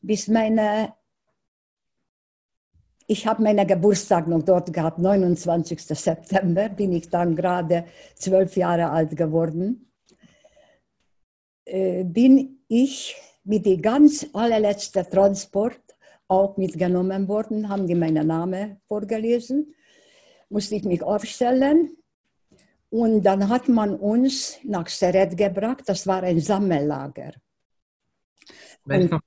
[0.00, 0.94] bis meine
[3.06, 5.78] ich habe meinen Geburtstag noch dort gehabt, 29.
[5.82, 9.92] September, bin ich dann gerade zwölf Jahre alt geworden.
[11.66, 15.80] Äh, bin ich mit dem ganz allerletzten Transport
[16.28, 19.74] auch mitgenommen worden, haben die meinen Namen vorgelesen,
[20.48, 21.96] musste ich mich aufstellen.
[22.94, 27.32] Und dann hat man uns nach Seret gebracht, das war ein Sammellager.
[28.84, 29.20] Wenn ich noch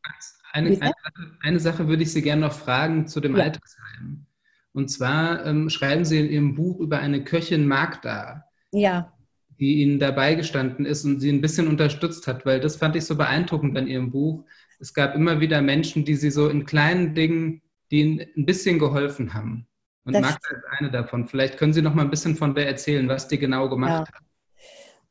[0.53, 0.93] eine, eine,
[1.41, 3.43] eine, Sache würde ich Sie gerne noch fragen zu dem ja.
[3.43, 4.25] Altersheim.
[4.71, 8.45] Und zwar ähm, schreiben Sie in Ihrem Buch über eine Köchin Magda.
[8.71, 9.11] Ja.
[9.59, 13.03] Die Ihnen dabei gestanden ist und Sie ein bisschen unterstützt hat, weil das fand ich
[13.03, 14.45] so beeindruckend an Ihrem Buch.
[14.79, 18.79] Es gab immer wieder Menschen, die Sie so in kleinen Dingen, die Ihnen ein bisschen
[18.79, 19.66] geholfen haben.
[20.07, 21.27] Und das Magda ist eine davon.
[21.27, 23.99] Vielleicht können Sie noch mal ein bisschen von der erzählen, was die genau gemacht ja.
[23.99, 24.23] hat.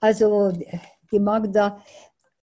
[0.01, 0.53] Also
[1.13, 1.83] die Magda,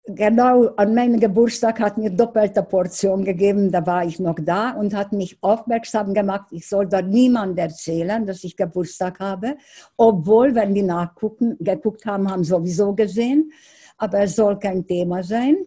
[0.06, 4.96] genau an meinem Geburtstag hat mir doppelte Portion gegeben, da war ich noch da und
[4.96, 9.58] hat mich aufmerksam gemacht, ich soll da niemand erzählen, dass ich Geburtstag habe,
[9.98, 13.52] obwohl, wenn die nachgucken, geguckt haben, haben sowieso gesehen,
[13.98, 15.58] aber es soll kein Thema sein,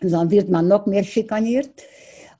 [0.00, 1.82] dann wird man noch mehr schikaniert.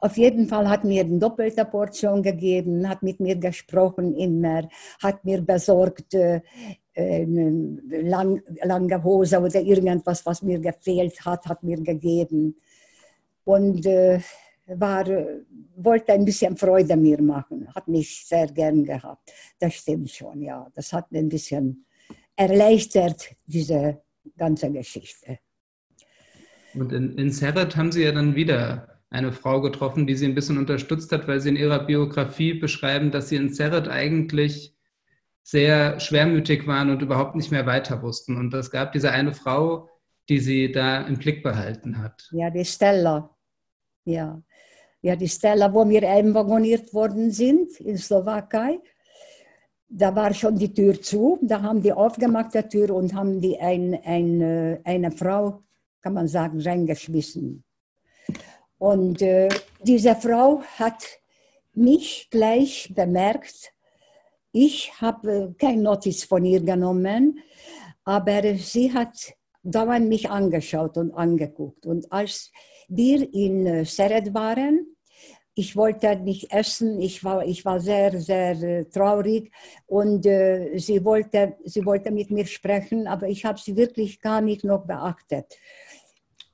[0.00, 4.66] Auf jeden Fall hat mir eine doppelte Portion gegeben, hat mit mir gesprochen immer,
[5.02, 6.40] hat mir besorgt äh,
[6.94, 12.56] lang, lange Hose oder irgendwas, was mir gefehlt hat, hat mir gegeben.
[13.44, 14.20] Und äh,
[14.66, 15.04] war,
[15.76, 19.32] wollte ein bisschen Freude mir machen, hat mich sehr gern gehabt.
[19.58, 20.66] Das stimmt schon, ja.
[20.74, 21.84] Das hat ein bisschen
[22.36, 24.00] erleichtert, diese
[24.36, 25.38] ganze Geschichte.
[26.74, 30.34] Und in, in Serret haben Sie ja dann wieder eine Frau getroffen, die Sie ein
[30.34, 34.74] bisschen unterstützt hat, weil Sie in Ihrer Biografie beschreiben, dass Sie in Serret eigentlich
[35.42, 38.36] sehr schwermütig waren und überhaupt nicht mehr weiter wussten.
[38.36, 39.88] Und es gab diese eine Frau,
[40.28, 42.28] die sie da im Blick behalten hat.
[42.30, 43.30] Ja, die Stella.
[44.04, 44.40] Ja,
[45.02, 48.78] ja die Stella, wo wir einwagoniert worden sind in Slowakei.
[49.88, 51.38] Da war schon die Tür zu.
[51.42, 55.64] Da haben die aufgemacht, die Tür, und haben die ein, ein, äh, eine Frau,
[56.00, 57.64] kann man sagen, reingeschmissen.
[58.80, 59.50] Und äh,
[59.82, 61.04] diese Frau hat
[61.74, 63.74] mich gleich bemerkt,
[64.52, 67.40] ich habe kein Notiz von ihr genommen,
[68.04, 71.84] aber sie hat dauernd mich angeschaut und angeguckt.
[71.84, 72.50] Und als
[72.88, 74.96] wir in äh, Seret waren,
[75.54, 79.52] ich wollte nicht essen, ich war, ich war sehr, sehr äh, traurig
[79.88, 84.40] und äh, sie, wollte, sie wollte mit mir sprechen, aber ich habe sie wirklich gar
[84.40, 85.58] nicht noch beachtet.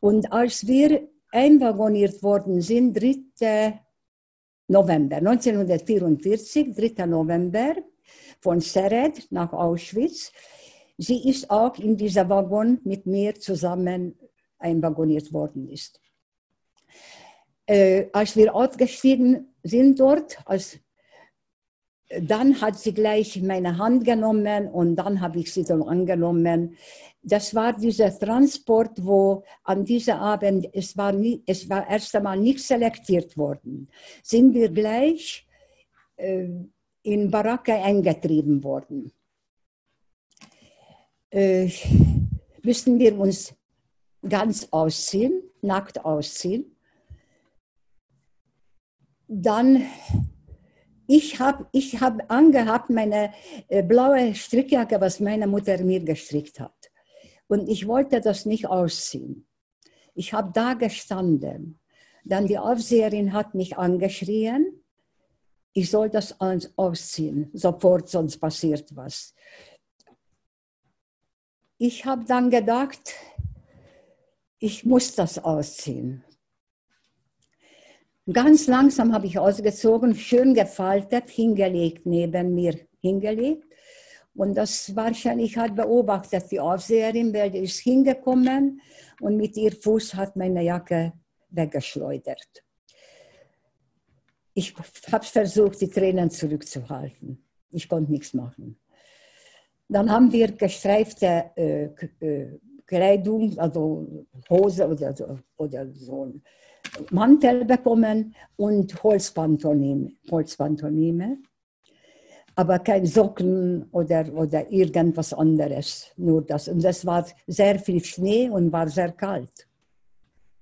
[0.00, 3.78] Und als wir einwagoniert worden sind, 3.
[4.68, 7.06] November 1944, 3.
[7.06, 7.76] November,
[8.40, 10.32] von Seret nach Auschwitz.
[10.96, 14.18] Sie ist auch in dieser Waggon mit mir zusammen
[14.58, 16.00] einwagoniert worden ist.
[17.66, 20.78] Äh, als wir ausgestiegen sind dort, als,
[22.08, 26.76] dann hat sie gleich meine Hand genommen und dann habe ich sie dann angenommen
[27.26, 32.38] das war dieser Transport, wo an diesem Abend, es war, nie, es war erst einmal
[32.38, 33.88] nicht selektiert worden,
[34.22, 35.44] sind wir gleich
[36.14, 36.46] äh,
[37.02, 39.10] in Baracke eingetrieben worden.
[41.30, 41.68] Äh,
[42.62, 43.52] müssten wir uns
[44.28, 46.76] ganz ausziehen, nackt ausziehen.
[49.26, 49.84] Dann
[51.08, 53.32] ich habe ich hab angehabt meine
[53.66, 56.85] äh, blaue Strickjacke, was meine Mutter mir gestrickt hat.
[57.48, 59.46] Und ich wollte das nicht ausziehen.
[60.14, 61.78] Ich habe da gestanden.
[62.24, 64.82] Dann die Aufseherin hat mich angeschrien.
[65.72, 69.34] ich soll das ausziehen, sofort, sonst passiert was.
[71.76, 73.12] Ich habe dann gedacht,
[74.58, 76.24] ich muss das ausziehen.
[78.32, 83.66] Ganz langsam habe ich ausgezogen, schön gefaltet, hingelegt, neben mir hingelegt.
[84.36, 88.80] Und das wahrscheinlich hat beobachtet die Aufseherin, die ist hingekommen
[89.20, 91.12] und mit ihr Fuß hat meine Jacke
[91.50, 92.62] weggeschleudert.
[94.52, 94.74] Ich
[95.10, 97.44] habe versucht, die Tränen zurückzuhalten.
[97.70, 98.78] Ich konnte nichts machen.
[99.88, 101.84] Dann haben wir gestreifte äh,
[102.20, 105.14] äh, Kleidung, also Hose oder,
[105.56, 106.42] oder so ein
[107.10, 110.12] Mantel bekommen und Holzpantonime.
[110.30, 111.38] Holzpantonime.
[112.58, 116.68] Aber kein Socken oder, oder irgendwas anderes, nur das.
[116.68, 119.68] Und es war sehr viel Schnee und war sehr kalt.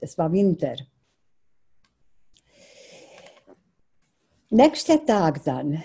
[0.01, 0.77] Es war Winter.
[4.51, 5.83] Nächster Tag dann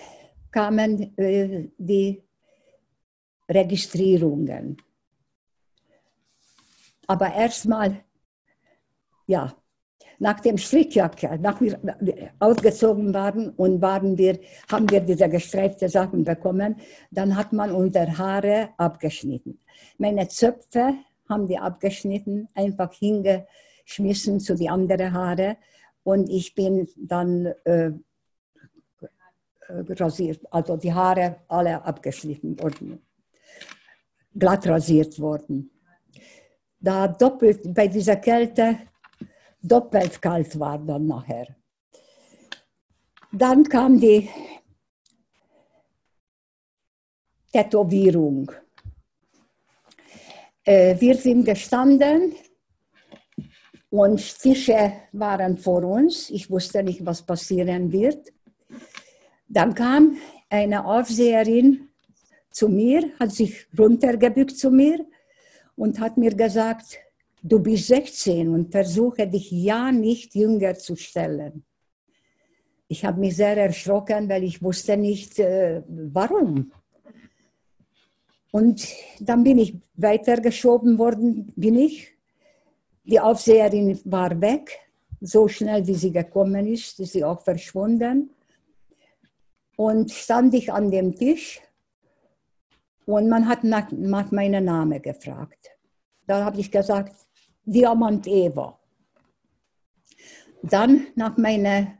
[0.50, 2.22] kamen äh, die
[3.48, 4.76] Registrierungen.
[7.06, 8.04] Aber erstmal,
[9.26, 9.52] ja,
[10.20, 11.78] nach dem Strickjacke, nach wir
[12.38, 14.38] ausgezogen waren und waren wir,
[14.70, 16.76] haben wir diese gestreifte Sachen bekommen,
[17.10, 19.58] dann hat man unsere Haare abgeschnitten.
[19.96, 20.92] Meine Zöpfe
[21.28, 25.56] haben die abgeschnitten, einfach hingeschmissen zu die anderen Haare
[26.02, 27.92] und ich bin dann äh,
[29.68, 33.00] rasiert, also die Haare alle abgeschnitten worden,
[34.38, 35.70] glatt rasiert worden.
[36.78, 38.89] Da doppelt bei dieser Kälte
[39.62, 41.56] doppelt kalt war dann nachher.
[43.32, 44.28] Dann kam die
[47.52, 48.50] Tätowierung.
[50.64, 52.34] Äh, wir sind gestanden
[53.90, 56.30] und Tische waren vor uns.
[56.30, 58.32] Ich wusste nicht, was passieren wird.
[59.48, 60.16] Dann kam
[60.48, 61.88] eine Aufseherin
[62.50, 65.04] zu mir, hat sich runtergebückt zu mir
[65.76, 66.98] und hat mir gesagt,
[67.42, 71.64] du bist 16 und versuche dich ja nicht jünger zu stellen.
[72.88, 76.72] Ich habe mich sehr erschrocken, weil ich wusste nicht, äh, warum.
[78.50, 78.88] Und
[79.20, 82.08] dann bin ich weitergeschoben worden, bin ich.
[83.04, 84.76] Die Aufseherin war weg.
[85.20, 88.30] So schnell, wie sie gekommen ist, ist sie auch verschwunden.
[89.76, 91.60] Und stand ich an dem Tisch
[93.06, 95.70] und man hat nach, nach meinem Namen gefragt.
[96.26, 97.14] Da habe ich gesagt,
[97.72, 98.76] Diamant Eva.
[100.62, 101.98] Dann nach meiner,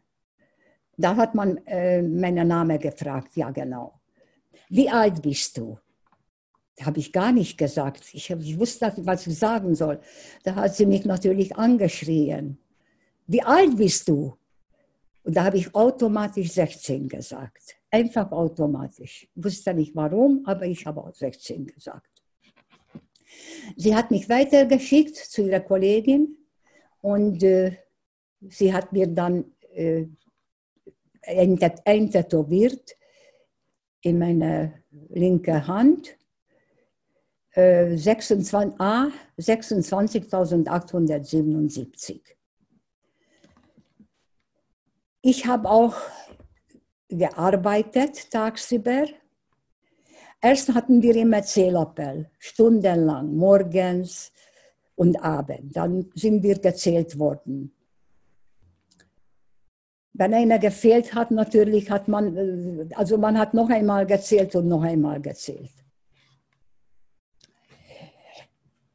[0.96, 4.00] da hat man äh, meinen Namen gefragt, ja genau.
[4.68, 5.78] Wie alt bist du?
[6.80, 8.02] Habe ich gar nicht gesagt.
[8.12, 10.00] Ich, ich wusste, was ich sagen soll.
[10.42, 12.58] Da hat sie mich natürlich angeschrien.
[13.28, 14.34] Wie alt bist du?
[15.22, 17.76] Und da habe ich automatisch 16 gesagt.
[17.92, 19.28] Einfach automatisch.
[19.34, 22.09] Ich wusste nicht warum, aber ich habe auch 16 gesagt.
[23.76, 26.36] Sie hat mich weitergeschickt zu ihrer Kollegin
[27.00, 27.76] und äh,
[28.48, 30.06] sie hat mir dann äh,
[31.84, 32.96] eintätowiert
[34.02, 36.16] in meine linke Hand.
[37.52, 42.20] Äh, 26, A 26.877.
[45.22, 45.96] Ich habe auch
[47.08, 49.06] gearbeitet tagsüber
[50.42, 54.32] Erst hatten wir immer Zählappell, stundenlang, morgens
[54.94, 55.74] und abends.
[55.74, 57.72] Dann sind wir gezählt worden.
[60.14, 64.68] Wenn einer gefehlt hat, natürlich hat man, äh, also man hat noch einmal gezählt und
[64.68, 65.70] noch einmal gezählt.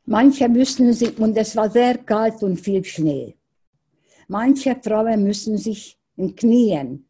[0.05, 3.35] Manche müssen sich, und es war sehr kalt und viel Schnee,
[4.27, 7.07] manche Frauen müssen sich in Knien.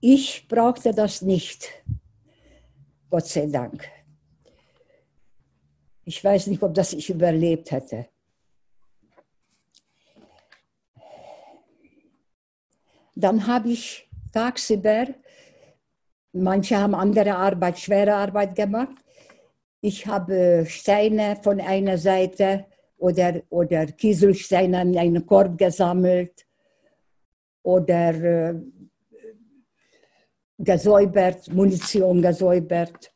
[0.00, 1.68] Ich brauchte das nicht.
[3.10, 3.88] Gott sei Dank.
[6.04, 8.06] Ich weiß nicht, ob das ich überlebt hätte.
[13.16, 15.08] Dann habe ich tagsüber,
[16.32, 18.96] manche haben andere Arbeit, schwere Arbeit gemacht.
[19.80, 26.46] Ich habe Steine von einer Seite oder, oder Kieselsteine in einen Korb gesammelt
[27.62, 28.54] oder äh,
[30.60, 33.12] gesäubert, Munition gesäubert.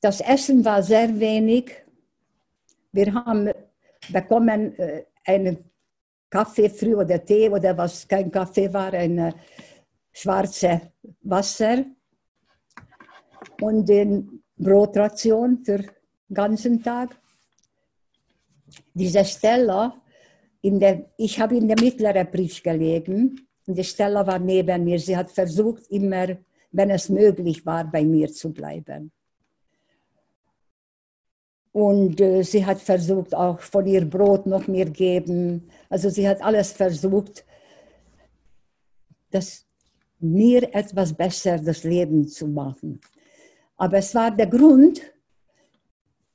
[0.00, 1.70] Das Essen war sehr wenig.
[2.90, 3.50] Wir haben
[4.10, 5.70] bekommen äh, einen
[6.28, 9.32] Kaffee früh oder Tee oder was kein Kaffee war, ein äh,
[10.12, 10.92] schwarze
[11.22, 11.84] Wasser
[13.60, 15.90] und den Brotration für den
[16.34, 17.16] ganzen Tag.
[18.92, 20.02] Diese Stella
[20.62, 24.98] in der, ich habe in der mittleren Bridge gelegen und die Stella war neben mir.
[25.00, 26.36] Sie hat versucht, immer,
[26.72, 29.10] wenn es möglich war, bei mir zu bleiben.
[31.72, 35.70] Und äh, sie hat versucht, auch von ihr Brot noch mir geben.
[35.88, 37.46] Also sie hat alles versucht,
[39.30, 39.64] das
[40.18, 43.00] mir etwas besser das Leben zu machen.
[43.78, 45.00] Aber es war der Grund,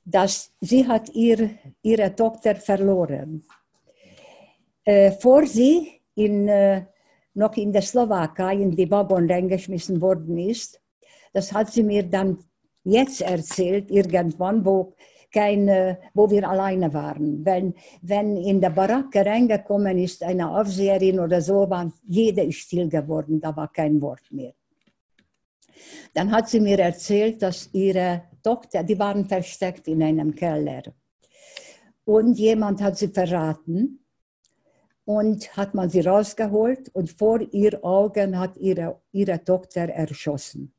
[0.04, 1.50] dass sie hat ihr,
[1.82, 3.44] ihre Tochter verloren.
[4.82, 6.86] Äh, vor sie in, äh,
[7.38, 10.80] noch in der Slowakei in die Waggon reingeschmissen worden ist,
[11.32, 12.38] das hat sie mir dann
[12.84, 14.94] jetzt erzählt, irgendwann, wo
[15.32, 17.44] keine, wo wir alleine waren.
[17.44, 22.88] Wenn, wenn in der Baracke reingekommen ist eine Aufseherin oder so, war jeder ist still
[22.88, 24.54] geworden, da war kein Wort mehr.
[26.14, 30.82] Dann hat sie mir erzählt, dass ihre Tochter, die waren versteckt in einem Keller.
[32.04, 34.00] Und jemand hat sie verraten
[35.08, 40.74] und hat man sie rausgeholt und vor ihr Augen hat ihre, ihre Tochter erschossen.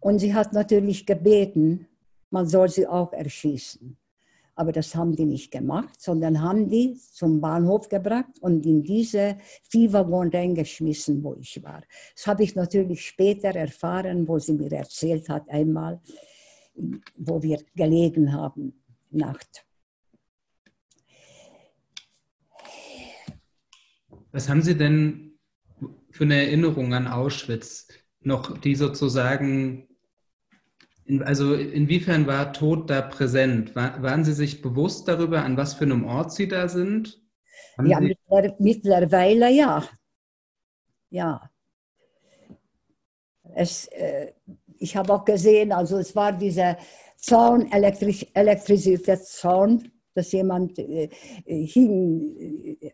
[0.00, 1.86] Und sie hat natürlich gebeten,
[2.30, 3.96] man soll sie auch erschießen.
[4.56, 9.36] Aber das haben die nicht gemacht, sondern haben die zum Bahnhof gebracht und in diese
[9.70, 11.82] Viehwaggon reingeschmissen, wo ich war.
[12.16, 16.00] Das habe ich natürlich später erfahren, wo sie mir erzählt hat, einmal,
[17.16, 18.82] wo wir gelegen haben,
[19.12, 19.65] Nacht.
[24.36, 25.38] Was haben Sie denn
[26.10, 27.88] für eine Erinnerung an Auschwitz?
[28.20, 29.88] Noch die sozusagen
[31.20, 33.74] also inwiefern war Tod da präsent?
[33.74, 37.18] War, waren Sie sich bewusst darüber, an was für einem Ort Sie da sind?
[37.78, 38.14] Haben ja, Sie
[38.58, 39.88] mittlerweile ja.
[41.08, 41.50] Ja.
[43.54, 44.34] Es, äh,
[44.76, 46.76] ich habe auch gesehen, also es war dieser
[47.16, 51.08] Zaun, elektrisch, elektrisierter Zaun, dass jemand äh,
[51.46, 52.90] hin, äh,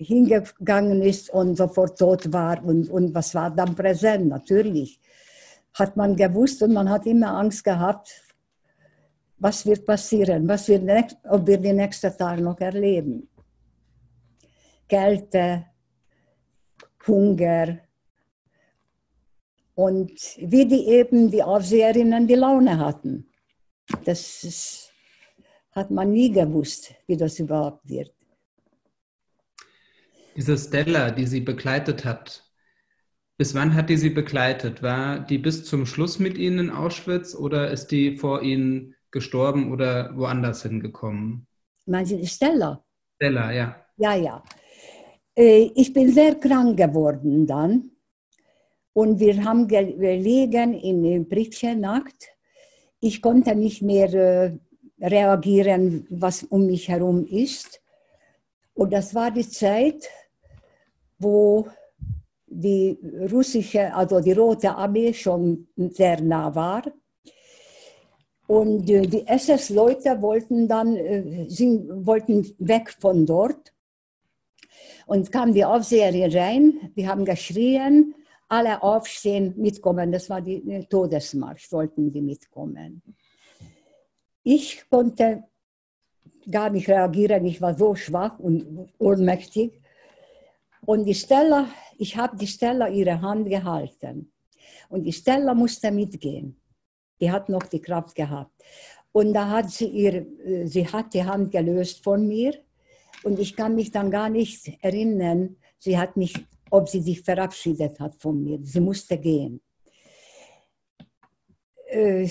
[0.00, 2.64] hingegangen ist und sofort tot war.
[2.64, 4.28] Und, und was war dann präsent?
[4.28, 4.98] Natürlich
[5.74, 8.10] hat man gewusst und man hat immer Angst gehabt,
[9.38, 10.80] was wird passieren, was wir
[11.28, 13.28] ob wir die nächsten Tage noch erleben.
[14.88, 15.66] Kälte,
[17.06, 17.78] Hunger
[19.74, 23.28] und wie die eben die Aufseherinnen die Laune hatten.
[24.04, 24.92] Das ist,
[25.72, 28.19] hat man nie gewusst, wie das überhaupt wird.
[30.36, 32.44] Diese Stella, die sie begleitet hat,
[33.40, 34.82] bis wann hat die sie begleitet?
[34.82, 39.72] War die bis zum Schluss mit Ihnen in Auschwitz oder ist die vor Ihnen gestorben
[39.72, 41.46] oder woanders hingekommen?
[41.86, 42.84] Meinen Sie Stella?
[43.16, 43.76] Stella, ja.
[43.96, 44.44] Ja, ja.
[45.34, 47.90] Äh, ich bin sehr krank geworden dann.
[48.92, 51.26] Und wir haben gelegen in
[51.80, 52.28] Nacht.
[53.00, 54.58] Ich konnte nicht mehr äh,
[55.00, 57.80] reagieren, was um mich herum ist.
[58.74, 60.08] Und das war die Zeit,
[61.20, 61.68] wo
[62.46, 62.98] die
[63.30, 66.82] russische, also die Rote Armee schon sehr nah war.
[68.48, 73.72] Und die SS-Leute wollten dann äh, sind, wollten weg von dort.
[75.06, 78.14] Und kam die Aufseherin rein, die haben geschrien,
[78.48, 80.10] alle aufstehen, mitkommen.
[80.10, 83.02] Das war die Todesmarsch, wollten die mitkommen.
[84.42, 85.44] Ich konnte
[86.50, 89.79] gar nicht reagieren, ich war so schwach und ohnmächtig.
[90.90, 91.68] Und die Stella
[92.00, 94.32] ich habe die Stella ihre Hand gehalten.
[94.88, 96.58] Und die Stella musste mitgehen.
[97.20, 98.54] Die hat noch die Kraft gehabt.
[99.12, 100.14] Und da hat sie ihr,
[100.46, 102.54] äh, sie hat die Hand gelöst von mir.
[103.22, 106.34] Und ich kann mich dann gar nicht erinnern, sie hat mich,
[106.70, 108.58] ob sie sich verabschiedet hat von mir.
[108.62, 109.60] Sie musste gehen.
[111.90, 112.30] Äh,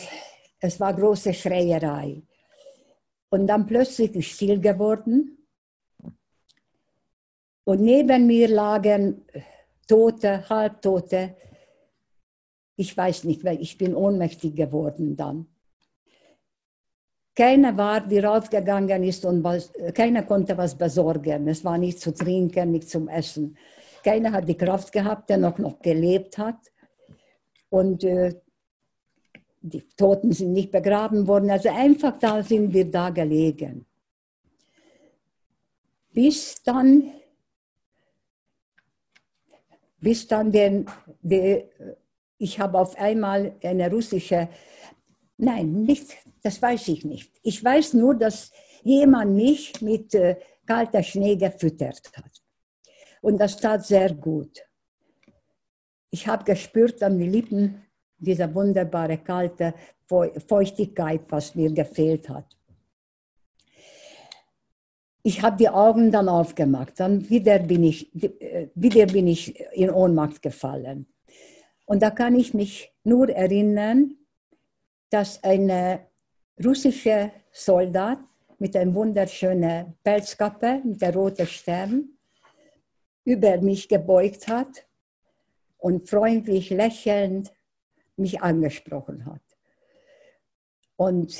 [0.59, 2.23] es war große Schreierei.
[3.29, 5.38] Und dann plötzlich ist still geworden.
[7.69, 9.25] Und neben mir lagen
[9.87, 11.35] Tote, Halbtote.
[12.75, 15.45] Ich weiß nicht, weil ich bin ohnmächtig geworden dann.
[17.35, 21.47] Keiner war, die rausgegangen ist und was, keiner konnte was besorgen.
[21.47, 23.55] Es war nicht zu trinken, nicht zum Essen.
[24.03, 26.71] Keiner hat die Kraft gehabt, der noch, noch gelebt hat.
[27.69, 28.33] Und äh,
[29.61, 31.51] die Toten sind nicht begraben worden.
[31.51, 33.85] Also einfach da sind wir da gelegen.
[36.11, 37.11] Bis dann
[40.01, 40.85] bis dann den,
[41.21, 41.63] die,
[42.37, 44.49] ich habe auf einmal eine russische,
[45.37, 47.33] nein, nicht, das weiß ich nicht.
[47.43, 48.51] Ich weiß nur, dass
[48.83, 52.31] jemand mich mit äh, kalter Schnee gefüttert hat.
[53.21, 54.61] Und das tat sehr gut.
[56.11, 57.85] Ich habe gespürt an den Lippen
[58.17, 59.73] diese wunderbare kalte
[60.47, 62.58] Feuchtigkeit, was mir gefehlt hat.
[65.29, 66.99] Ich habe die Augen dann aufgemacht.
[66.99, 68.11] Dann wieder bin, ich,
[68.41, 71.05] äh, wieder bin ich in Ohnmacht gefallen.
[71.85, 74.15] Und da kann ich mich nur erinnern,
[75.11, 75.99] dass ein
[76.63, 78.19] russischer Soldat
[78.57, 82.09] mit einer wunderschönen Pelzkappe mit der roten Stern
[83.23, 84.87] über mich gebeugt hat
[85.77, 87.53] und freundlich lächelnd
[88.17, 89.41] mich angesprochen hat.
[90.95, 91.39] Und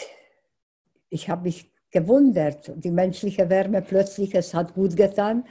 [1.10, 5.46] ich habe mich gewundert, die menschliche Wärme plötzlich, es hat gut getan.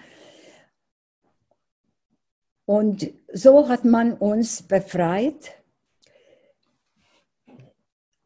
[2.64, 5.55] Und so hat man uns befreit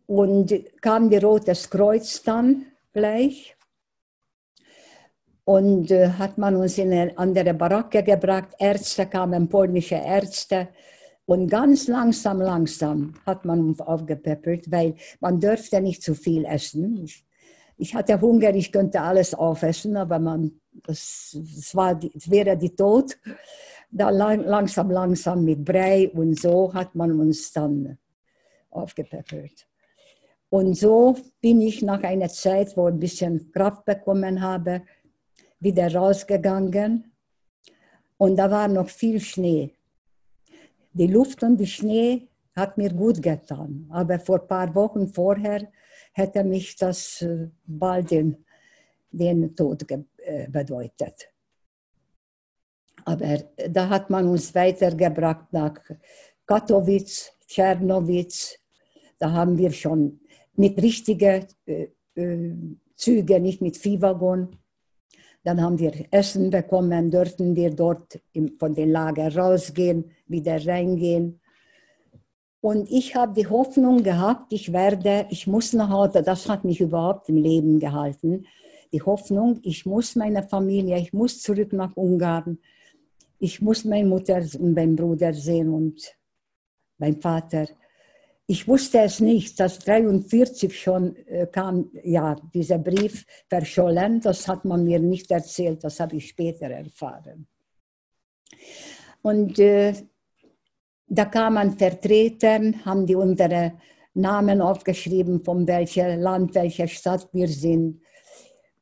[0.07, 3.57] und kam die Rotes Kreuz dann gleich
[5.45, 8.51] und äh, hat man uns in eine andere Baracke gebracht.
[8.59, 10.69] Ärzte kamen, polnische Ärzte.
[11.25, 17.05] Und ganz langsam, langsam hat man uns aufgepäppelt, weil man dürfte nicht zu viel essen.
[17.05, 17.25] Ich,
[17.77, 20.53] ich hatte Hunger, ich könnte alles aufessen, aber man,
[20.87, 23.19] das, das, war das wäre die Tod.
[23.91, 27.99] Da lang, langsam, langsam mit Brei und so hat man uns dann
[28.71, 29.67] aufgepäppelt.
[30.49, 34.83] Und so bin ich nach einer Zeit, wo ich ein bisschen Kraft bekommen habe,
[35.61, 37.13] wieder rausgegangen
[38.19, 39.75] und da war noch viel Schnee.
[40.93, 45.69] Die Luft und der Schnee hat mir gut getan, aber vor ein paar Wochen vorher
[46.13, 48.45] hätte mich das äh, bald den,
[49.11, 51.29] den Tod äh, bedeutet.
[53.05, 53.39] Aber
[53.69, 55.75] da hat man uns weitergebracht nach
[56.47, 58.59] Katowice, Tschernowitz.
[59.19, 60.21] Da haben wir schon
[60.55, 62.55] mit richtigen äh, äh,
[62.95, 64.57] Zügen, nicht mit Viehwaggon,
[65.45, 68.21] dann haben wir Essen bekommen, durften wir dort
[68.59, 71.41] von den Lager rausgehen, wieder reingehen.
[72.63, 76.81] Und ich habe die Hoffnung gehabt, ich werde, ich muss nach Hause, das hat mich
[76.81, 78.47] überhaupt im Leben gehalten.
[78.93, 82.61] Die Hoffnung, ich muss meine Familie, ich muss zurück nach Ungarn,
[83.41, 86.17] ich muss meine Mutter und meinen Bruder sehen und
[86.99, 87.67] meinen Vater.
[88.47, 94.21] Ich wusste es nicht, dass 43 schon äh, kam, ja, dieser Brief verschollen.
[94.21, 97.49] Das hat man mir nicht erzählt, das habe ich später erfahren.
[99.23, 99.95] Und äh,
[101.15, 103.75] da kamen Vertreter, haben die unsere
[104.15, 108.01] Namen aufgeschrieben, von welchem Land, welcher Stadt wir sind,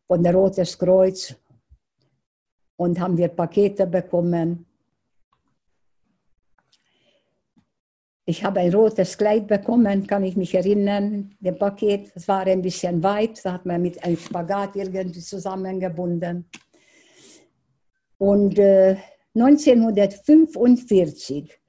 [0.06, 1.34] von der Rotes Kreuz.
[2.76, 4.64] Und haben wir Pakete bekommen.
[8.24, 11.34] Ich habe ein rotes Kleid bekommen, kann ich mich erinnern.
[11.40, 16.48] Das Paket, das war ein bisschen weit, da hat man mit einem Spagat irgendwie zusammengebunden.
[18.18, 18.98] Und äh,
[19.34, 21.59] 1945,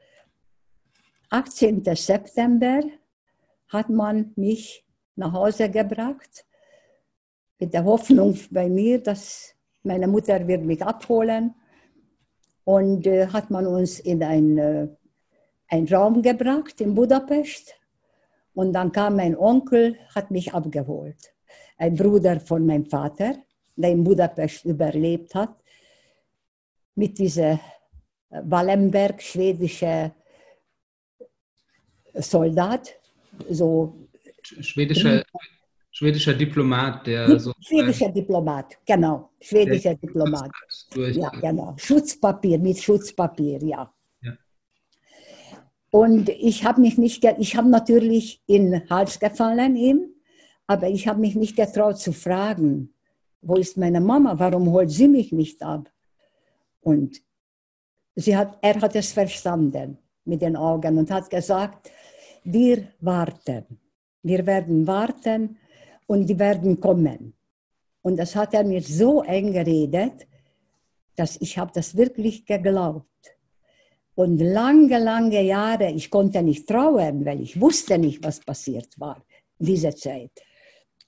[1.31, 1.83] 18.
[1.95, 2.81] September,
[3.69, 6.45] hat man mich nach Hause gebracht,
[7.57, 11.55] mit der Hoffnung bei mir, dass meine Mutter wird mich abholen.
[12.63, 14.87] Und äh, hat man uns in ein äh,
[15.71, 17.73] einen Raum gebracht in Budapest
[18.53, 21.33] und dann kam mein Onkel, hat mich abgeholt.
[21.77, 23.35] Ein Bruder von meinem Vater,
[23.77, 25.55] der in Budapest überlebt hat,
[26.95, 27.59] mit dieser
[28.29, 30.13] Wallenberg, schwedische
[32.13, 32.93] Soldat,
[33.49, 33.93] so
[34.43, 35.23] schwedischer,
[35.91, 40.51] schwedischer Diplomat, der so schwedischer Diplomat, genau, schwedischer Diplomat,
[40.95, 43.93] ja genau, Schutzpapier mit Schutzpapier, ja.
[45.91, 50.07] Und ich habe mich nicht, ich habe natürlich in den Hals gefallen ihm,
[50.65, 52.93] aber ich habe mich nicht getraut zu fragen,
[53.41, 55.91] wo ist meine Mama, warum holt sie mich nicht ab?
[56.79, 57.21] Und
[58.15, 61.91] sie hat, er hat es verstanden mit den Augen und hat gesagt,
[62.43, 63.65] wir warten,
[64.23, 65.57] wir werden warten
[66.07, 67.33] und die werden kommen.
[68.01, 70.27] Und das hat er mir so eng geredet,
[71.15, 73.07] dass ich habe das wirklich geglaubt.
[74.15, 79.23] Und lange, lange Jahre, ich konnte nicht trauern, weil ich wusste nicht, was passiert war
[79.59, 80.31] in dieser Zeit.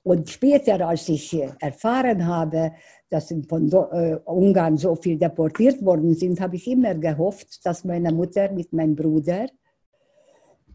[0.04, 2.74] Und später, als ich erfahren habe,
[3.10, 8.12] dass von äh, Ungarn so viel deportiert worden sind, habe ich immer gehofft, dass meine
[8.12, 9.48] Mutter mit meinem Bruder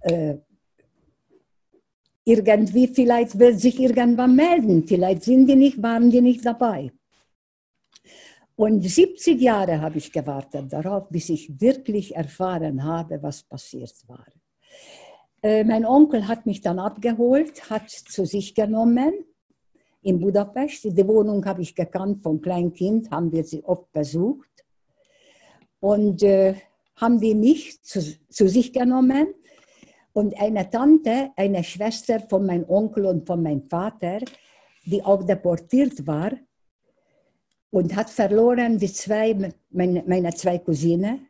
[0.00, 0.36] äh,
[2.28, 4.86] irgendwie vielleicht wird sich irgendwann melden.
[4.86, 6.92] Vielleicht sind die nicht, waren die nicht dabei.
[8.54, 14.26] Und 70 Jahre habe ich gewartet darauf, bis ich wirklich erfahren habe, was passiert war.
[15.42, 19.12] Äh, mein Onkel hat mich dann abgeholt, hat zu sich genommen
[20.02, 20.84] in Budapest.
[20.84, 24.64] Die Wohnung habe ich gekannt vom Kleinkind, haben wir sie oft besucht.
[25.80, 26.56] Und äh,
[26.96, 29.28] haben die mich zu, zu sich genommen.
[30.18, 34.18] Und eine Tante, eine Schwester von meinem Onkel und von meinem Vater,
[34.84, 36.32] die auch deportiert war,
[37.70, 41.28] und hat verloren die zwei, meine, meine zwei Cousinen,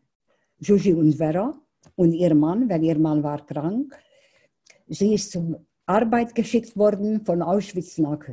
[0.61, 1.55] Juji und Vera,
[1.97, 3.95] und ihr Mann, weil ihr Mann war krank.
[4.86, 8.24] Sie ist zur Arbeit geschickt worden von Auschwitz nach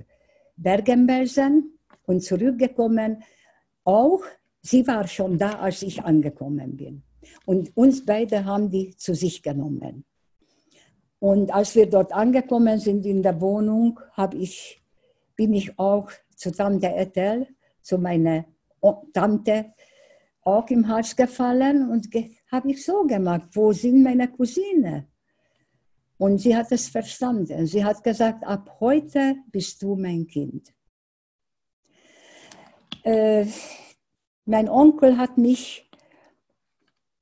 [0.56, 3.22] Bergen-Belsen und zurückgekommen.
[3.84, 4.24] Auch
[4.62, 7.04] sie war schon da, als ich angekommen bin.
[7.46, 10.06] Und uns beide haben die zu sich genommen.
[11.26, 14.00] Und als wir dort angekommen sind in der Wohnung,
[14.38, 14.80] ich,
[15.36, 17.48] bin ich auch zu Tante Ethel,
[17.82, 18.46] zu meiner
[19.12, 19.74] Tante,
[20.44, 25.08] auch im Hals gefallen und ge habe ich so gemacht, wo sind meine Cousine?
[26.20, 27.66] Und sie hat es verstanden.
[27.66, 30.72] Sie hat gesagt, ab heute bist du mein Kind.
[33.02, 33.48] Äh,
[34.46, 35.90] mein Onkel hat mich,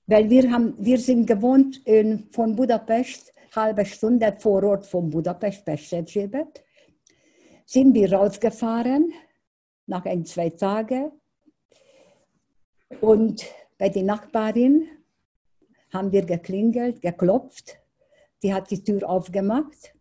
[0.07, 5.65] weil wir, haben, wir sind gewohnt in, von Budapest, halbe Stunde vor Ort von Budapest,
[5.65, 6.47] Pestecebe,
[7.65, 9.13] sind wir rausgefahren,
[9.85, 11.11] nach ein, zwei Tagen.
[13.01, 13.45] Und
[13.77, 14.87] bei der Nachbarin
[15.91, 17.77] haben wir geklingelt, geklopft.
[18.41, 19.93] Die hat die Tür aufgemacht,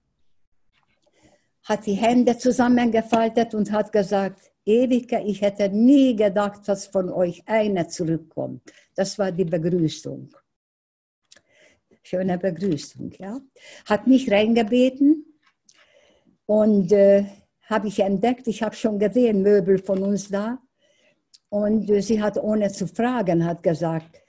[1.65, 7.43] hat die Hände zusammengefaltet und hat gesagt, Ewige, ich hätte nie gedacht, dass von euch
[7.47, 8.63] einer zurückkommt.
[8.95, 10.33] Das war die Begrüßung.
[12.03, 13.41] Schöne Begrüßung, ja.
[13.87, 15.25] Hat mich reingebeten
[16.47, 17.25] und äh,
[17.63, 20.59] habe ich entdeckt, ich habe schon gesehen, Möbel von uns da.
[21.49, 24.21] Und äh, sie hat ohne zu fragen, hat gesagt,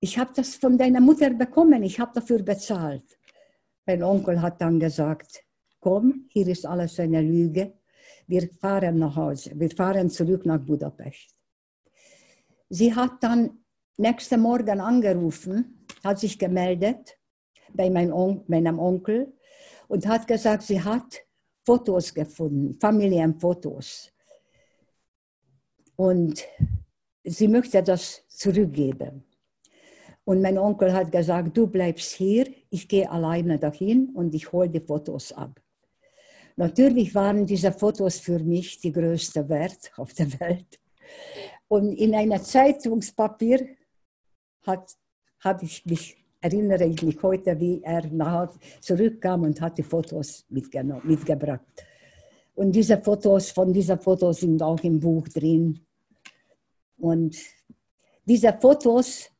[0.00, 3.18] ich habe das von deiner Mutter bekommen, ich habe dafür bezahlt.
[3.86, 5.44] Mein Onkel hat dann gesagt,
[5.78, 7.74] komm, hier ist alles eine Lüge,
[8.26, 11.34] wir fahren nach Hause, wir fahren zurück nach Budapest.
[12.68, 13.64] Sie hat dann
[13.96, 17.18] nächsten Morgen angerufen, hat sich gemeldet
[17.72, 19.32] bei meinem Onkel
[19.88, 21.20] und hat gesagt, sie hat
[21.64, 24.12] Fotos gefunden, Familienfotos.
[25.96, 26.44] Und
[27.24, 29.24] sie möchte das zurückgeben.
[30.24, 34.68] Und mein Onkel hat gesagt, du bleibst hier, ich gehe alleine dahin und ich hole
[34.68, 35.60] die Fotos ab.
[36.56, 40.78] Natürlich waren diese Fotos für mich die größte Wert auf der Welt.
[41.68, 43.66] Und in einer Zeitungspapier
[44.66, 44.94] hat,
[45.40, 50.44] habe ich mich, erinnere ich mich heute, wie er nach zurückkam und hat die Fotos
[50.48, 51.64] mitgebracht.
[52.54, 55.80] Und diese Fotos, von diesen Fotos sind auch im Buch drin.
[56.98, 57.36] Und
[58.26, 59.30] diese Fotos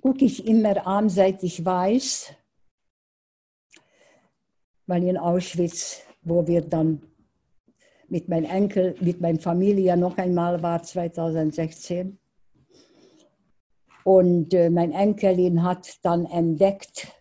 [0.00, 2.32] gucke ich immer an, seit ich weiß,
[4.86, 7.02] weil in Auschwitz, wo wir dann
[8.08, 12.18] mit meinem Enkel, mit meiner Familie noch einmal war, 2016.
[14.08, 17.12] Und äh, mein Enkelin hat dann entdeckt,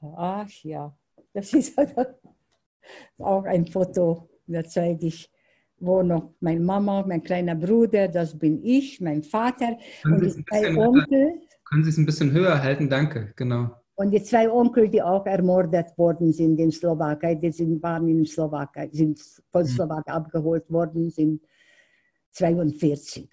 [0.00, 0.96] ach ja,
[1.34, 1.76] das ist
[3.18, 5.30] auch ein Foto, da zeige ich,
[5.78, 10.44] wo noch meine Mama, mein kleiner Bruder, das bin ich, mein Vater können und die
[10.46, 11.42] zwei Onkel.
[11.68, 12.88] Können Sie es ein bisschen höher halten?
[12.88, 13.72] Danke, genau.
[13.96, 18.24] Und die zwei Onkel, die auch ermordet worden sind in Slowakei, die sind, waren in
[18.24, 19.66] Slowakei, sind von mhm.
[19.66, 21.42] Slowakei abgeholt worden, sind
[22.30, 23.28] 42.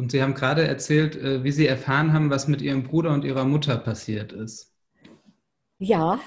[0.00, 3.22] Und Sie haben gerade erzählt, äh, wie Sie erfahren haben, was mit Ihrem Bruder und
[3.22, 4.72] Ihrer Mutter passiert ist.
[5.78, 6.18] Ja,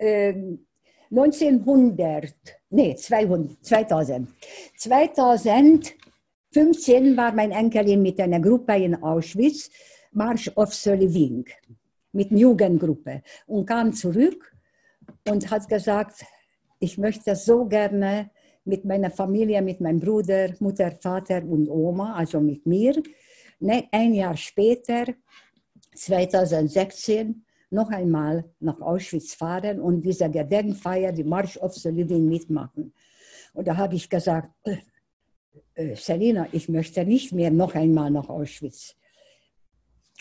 [0.00, 0.66] ähm,
[1.12, 2.34] 1900,
[2.70, 4.30] nee, 200, 2000.
[4.76, 9.70] 2015 war mein Enkelin mit einer Gruppe in Auschwitz,
[10.10, 11.44] Marsch of the Living,
[12.10, 14.52] mit einer Jugendgruppe und kam zurück
[15.28, 16.24] und hat gesagt,
[16.80, 18.32] ich möchte so gerne
[18.64, 23.00] mit meiner Familie, mit meinem Bruder, Mutter, Vater und Oma, also mit mir.
[23.60, 25.04] Ne, ein Jahr später,
[25.94, 32.92] 2016, noch einmal nach Auschwitz fahren und diese Gedenkfeier, die March of the Living mitmachen.
[33.52, 34.78] Und da habe ich gesagt, äh,
[35.74, 38.96] äh, Selina, ich möchte nicht mehr noch einmal nach Auschwitz.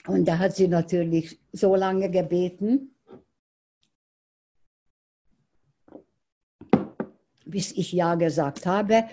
[0.08, 2.96] Und da hat sie natürlich so lange gebeten,
[7.46, 9.06] bis ich Ja gesagt habe.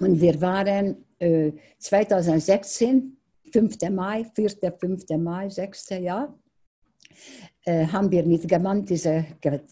[0.00, 3.16] Und wir waren äh, 2016,
[3.52, 3.90] 5.
[3.90, 5.04] Mai, 4., 5.
[5.18, 5.90] Mai, 6.
[6.00, 6.38] Jahr,
[7.64, 9.24] äh, haben wir mitgemacht, diese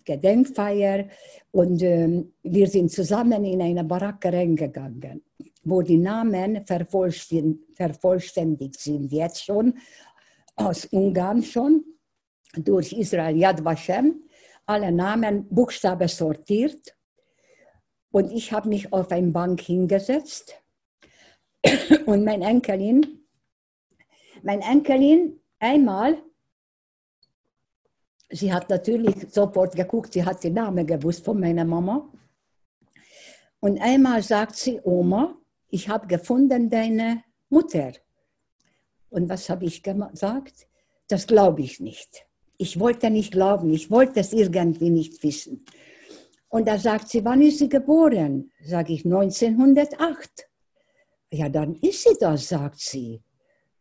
[0.05, 1.09] Gedenkfeier.
[1.51, 5.22] Und äh, wir sind zusammen in eine Baracke reingegangen,
[5.64, 9.74] wo die Namen vervollständigt sind, jetzt schon,
[10.57, 11.85] aus Ungarn schon,
[12.57, 14.24] durch Israel Yad Vashem,
[14.66, 16.95] alle Namen Buchstaben sortiert.
[18.12, 20.55] Und ich habe mich auf eine Bank hingesetzt
[22.07, 23.20] und mein Enkelin,
[24.43, 26.22] mein Enkelin einmal
[28.32, 32.09] Sie hat natürlich sofort geguckt, sie hat den Namen gewusst von meiner Mama.
[33.59, 35.36] Und einmal sagt sie, Oma,
[35.68, 37.93] ich habe gefunden deine Mutter.
[39.11, 40.68] Und was habe ich gesagt?
[41.09, 42.24] Das glaube ich nicht.
[42.57, 45.64] Ich wollte nicht glauben, ich wollte es irgendwie nicht wissen.
[46.49, 48.53] Und da sagt sie, wann ist sie geboren?
[48.64, 50.49] Sage ich, 1908.
[51.32, 53.22] Ja, dann ist sie das, sagt sie.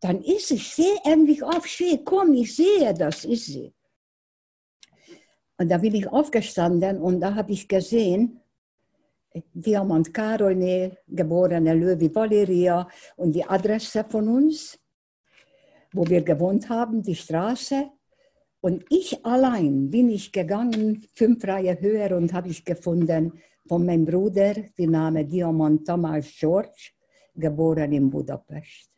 [0.02, 3.74] Dann ist sie, ich sehe endlich auf, schön, komm, ich sehe, das ist sie.
[5.58, 8.40] Und da bin ich aufgestanden und da habe ich gesehen,
[9.54, 14.80] Diamant Karolné, geborene Löwy Valeria und die Adresse von uns,
[15.94, 17.90] wo wir gewohnt haben, die Straße.
[18.62, 23.34] Und ich allein bin ich gegangen, fünf Reihe höher und habe ich gefunden
[23.68, 26.92] von meinem Bruder, die Name Diamant Thomas George,
[27.36, 28.90] geboren in Budapest.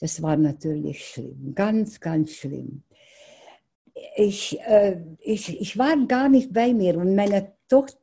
[0.00, 2.82] Das war natürlich schlimm, ganz, ganz schlimm.
[4.16, 7.98] Ich, äh, ich, ich war gar nicht bei mir und meine Tochter,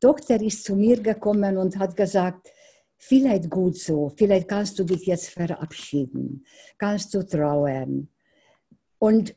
[0.00, 2.50] Tochter ist zu mir gekommen und hat gesagt,
[2.96, 6.44] vielleicht gut so, vielleicht kannst du dich jetzt verabschieden,
[6.78, 8.08] kannst du trauern.
[8.98, 9.36] Und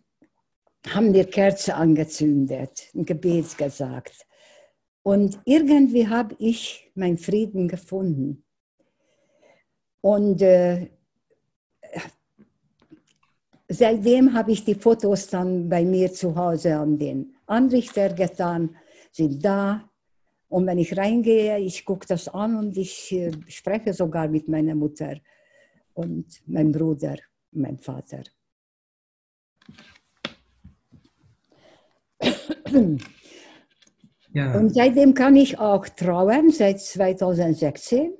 [0.89, 4.25] haben wir Kerze angezündet, ein Gebet gesagt.
[5.03, 8.45] Und irgendwie habe ich meinen Frieden gefunden.
[10.01, 10.89] Und äh,
[13.73, 18.75] seitdem habe ich die Fotos dann bei mir zu Hause an den Anrichter getan,
[19.11, 19.89] sind da.
[20.49, 24.75] Und wenn ich reingehe, ich gucke das an und ich äh, spreche sogar mit meiner
[24.75, 25.17] Mutter
[25.93, 27.15] und meinem Bruder,
[27.51, 28.23] meinem Vater.
[34.33, 34.55] Ja.
[34.57, 38.13] Und seitdem kann ich auch trauern, seit 2016.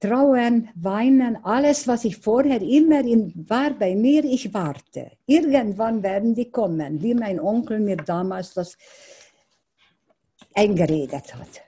[0.00, 5.10] Trauern, weinen, alles, was ich vorher immer in, war bei mir, ich warte.
[5.26, 8.76] Irgendwann werden die kommen, wie mein Onkel mir damals das
[10.54, 11.62] eingeredet hat.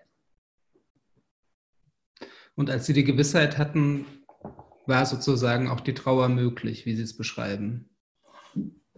[2.55, 4.07] Und als Sie die Gewissheit hatten,
[4.87, 7.89] war sozusagen auch die Trauer möglich, wie Sie es beschreiben?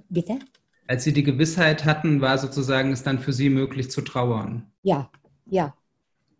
[0.08, 0.40] Bitte?
[0.88, 4.72] Als Sie die Gewissheit hatten, war sozusagen es dann für Sie möglich zu trauern?
[4.82, 5.10] Ja,
[5.46, 5.74] ja.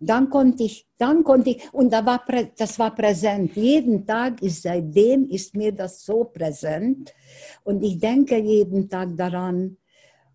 [0.05, 2.25] Dann konnte ich, dann konnte ich, und da war,
[2.57, 3.55] das war präsent.
[3.55, 7.15] Jeden Tag ist seitdem ist mir das so präsent.
[7.63, 9.77] Und ich denke jeden Tag daran.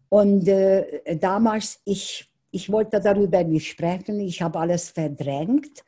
[0.08, 5.84] Und äh, damals, ich, ich wollte darüber nicht sprechen, ich habe alles verdrängt.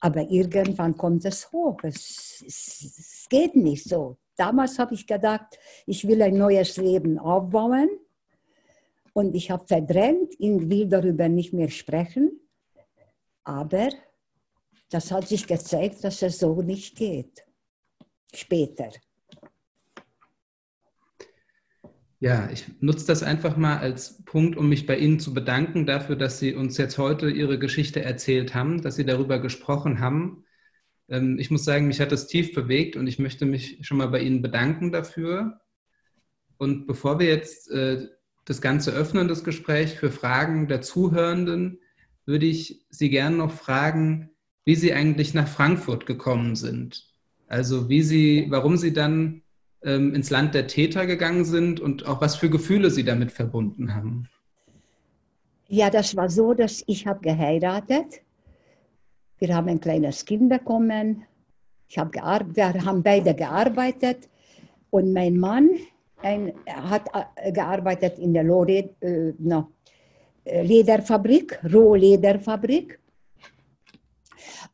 [0.00, 1.76] Aber irgendwann kommt es hoch.
[1.82, 4.16] Es, es, es geht nicht so.
[4.34, 7.90] Damals habe ich gedacht, ich will ein neues Leben aufbauen.
[9.12, 12.40] Und ich habe verdrängt, ich will darüber nicht mehr sprechen.
[13.50, 13.88] Aber
[14.90, 17.44] das hat sich gezeigt, dass es so nicht geht.
[18.32, 18.90] Später.
[22.20, 26.14] Ja, ich nutze das einfach mal als Punkt, um mich bei Ihnen zu bedanken dafür,
[26.14, 30.44] dass Sie uns jetzt heute Ihre Geschichte erzählt haben, dass Sie darüber gesprochen haben.
[31.08, 34.10] Ähm, ich muss sagen, mich hat das tief bewegt und ich möchte mich schon mal
[34.10, 35.60] bei Ihnen bedanken dafür.
[36.56, 38.06] Und bevor wir jetzt äh,
[38.44, 41.80] das Ganze öffnen, das Gespräch für Fragen der Zuhörenden,
[42.30, 44.30] würde ich Sie gerne noch fragen,
[44.64, 47.04] wie Sie eigentlich nach Frankfurt gekommen sind.
[47.48, 49.42] Also wie Sie, warum Sie dann
[49.82, 53.94] ähm, ins Land der Täter gegangen sind und auch was für Gefühle Sie damit verbunden
[53.94, 54.28] haben.
[55.68, 58.22] Ja, das war so, dass ich habe geheiratet.
[59.38, 61.24] Wir haben ein kleines Kind bekommen.
[61.88, 64.28] Ich hab wir haben beide gearbeitet
[64.90, 65.70] und mein Mann
[66.22, 69.72] ein, hat äh, gearbeitet in der Lore, äh, no,
[70.62, 72.98] Lederfabrik, Rohlederfabrik.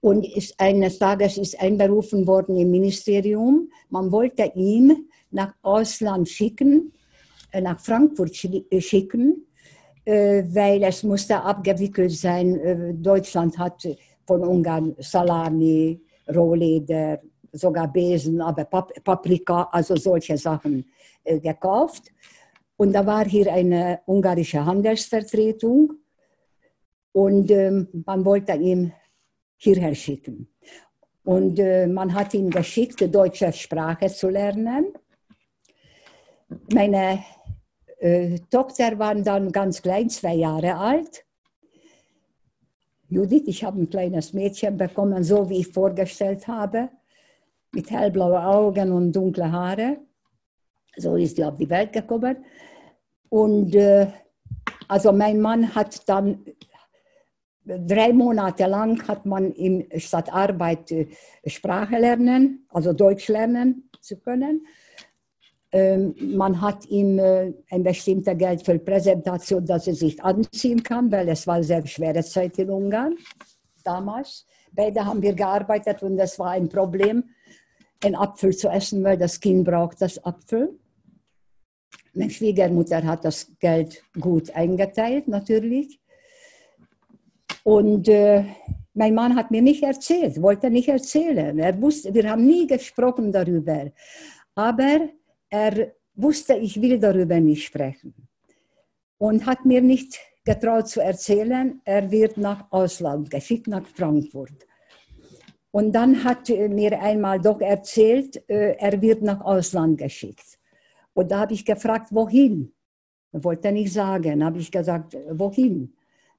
[0.00, 3.70] Und ist, eines Tages ist einberufen worden im Ministerium.
[3.88, 6.92] Man wollte ihn nach Ausland schicken,
[7.50, 8.32] äh, nach Frankfurt
[8.70, 9.42] äh, schicken,
[10.08, 13.02] weil es musste abgewickelt sein.
[13.02, 13.82] Deutschland hat
[14.24, 16.00] von Ungarn Salami,
[16.32, 17.20] Rohleder,
[17.50, 20.84] sogar Besen, aber Paprika, also solche Sachen
[21.24, 22.12] gekauft.
[22.76, 25.94] Und da war hier eine ungarische Handelsvertretung
[27.12, 28.92] und ähm, man wollte ihn
[29.56, 30.48] hierher schicken.
[31.24, 34.92] Und äh, man hat ihn geschickt, die deutsche Sprache zu lernen.
[36.72, 37.24] Meine
[37.98, 41.24] äh, Tochter war dann ganz klein, zwei Jahre alt.
[43.08, 46.90] Judith, ich habe ein kleines Mädchen bekommen, so wie ich vorgestellt habe,
[47.72, 49.98] mit hellblauen Augen und dunklen Haare.
[50.96, 52.44] So ist sie auf die Welt gekommen.
[53.36, 54.06] Und äh,
[54.88, 56.38] also mein Mann hat dann
[57.66, 61.06] drei Monate lang hat man ihm statt Arbeit äh,
[61.44, 64.66] Sprache lernen, also Deutsch lernen zu können.
[65.70, 71.12] Ähm, man hat ihm äh, ein bestimmtes Geld für Präsentation, dass er sich anziehen kann,
[71.12, 73.16] weil es war eine sehr schwere Zeit in Ungarn
[73.84, 74.46] damals.
[74.72, 77.24] Beide haben wir gearbeitet und es war ein Problem,
[78.02, 80.78] einen Apfel zu essen, weil das Kind braucht das Apfel.
[82.16, 86.00] Meine Schwiegermutter hat das Geld gut eingeteilt, natürlich.
[87.62, 88.44] Und äh,
[88.94, 91.58] mein Mann hat mir nicht erzählt, wollte nicht erzählen.
[91.58, 93.92] Er wusste, wir haben nie gesprochen darüber.
[94.54, 95.10] Aber
[95.50, 98.14] er wusste, ich will darüber nicht sprechen.
[99.18, 104.66] Und hat mir nicht getraut zu erzählen, er wird nach Ausland geschickt, nach Frankfurt.
[105.70, 110.56] Und dann hat mir einmal doch erzählt, äh, er wird nach Ausland geschickt.
[111.16, 112.70] Und da habe ich gefragt, wohin?
[113.32, 114.44] Er wollte nicht sagen.
[114.44, 115.94] habe ich gesagt, wohin?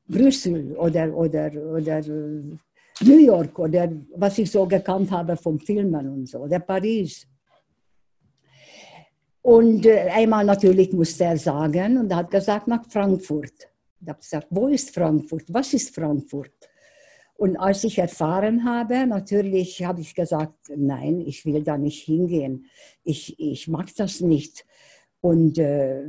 [0.08, 2.58] Brüssel oder, oder, oder äh,
[3.04, 7.28] New York oder was ich so gekannt habe vom Filmen und so, oder Paris.
[9.42, 13.70] Und äh, einmal natürlich musste er sagen und er hat gesagt, nach Frankfurt.
[14.00, 15.46] Ich habe gesagt, wo ist Frankfurt?
[15.50, 16.54] Was ist Frankfurt?
[17.38, 22.66] Und als ich erfahren habe, natürlich habe ich gesagt, nein, ich will da nicht hingehen.
[23.04, 24.66] Ich, ich mag das nicht.
[25.22, 26.04] Und äh,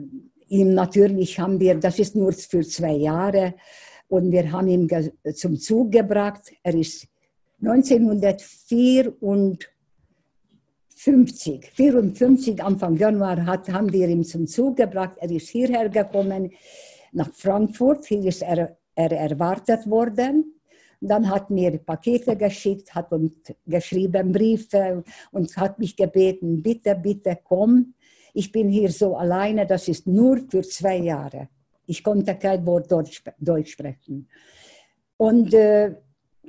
[0.49, 3.55] ihm natürlich haben wir, das ist nur für zwei Jahre,
[4.09, 4.89] und wir haben ihn
[5.35, 6.51] zum Zug gebracht.
[6.63, 7.07] Er ist
[7.61, 9.69] 1904 und
[10.97, 15.17] 50, 54, Anfang Januar hat, haben wir ihn zum Zug gebracht.
[15.19, 16.53] Er ist hierher gekommen,
[17.13, 18.07] nach Frankfurt.
[18.07, 20.58] Hier ist er, er erwartet worden.
[21.01, 23.35] Dann hat mir Pakete geschickt, hat uns
[23.67, 27.95] geschrieben Briefe und hat mich gebeten, bitte, bitte komm.
[28.35, 31.49] Ich bin hier so alleine, das ist nur für zwei Jahre.
[31.87, 34.29] Ich konnte kein Wort Deutsch, Deutsch sprechen.
[35.17, 35.95] Und äh,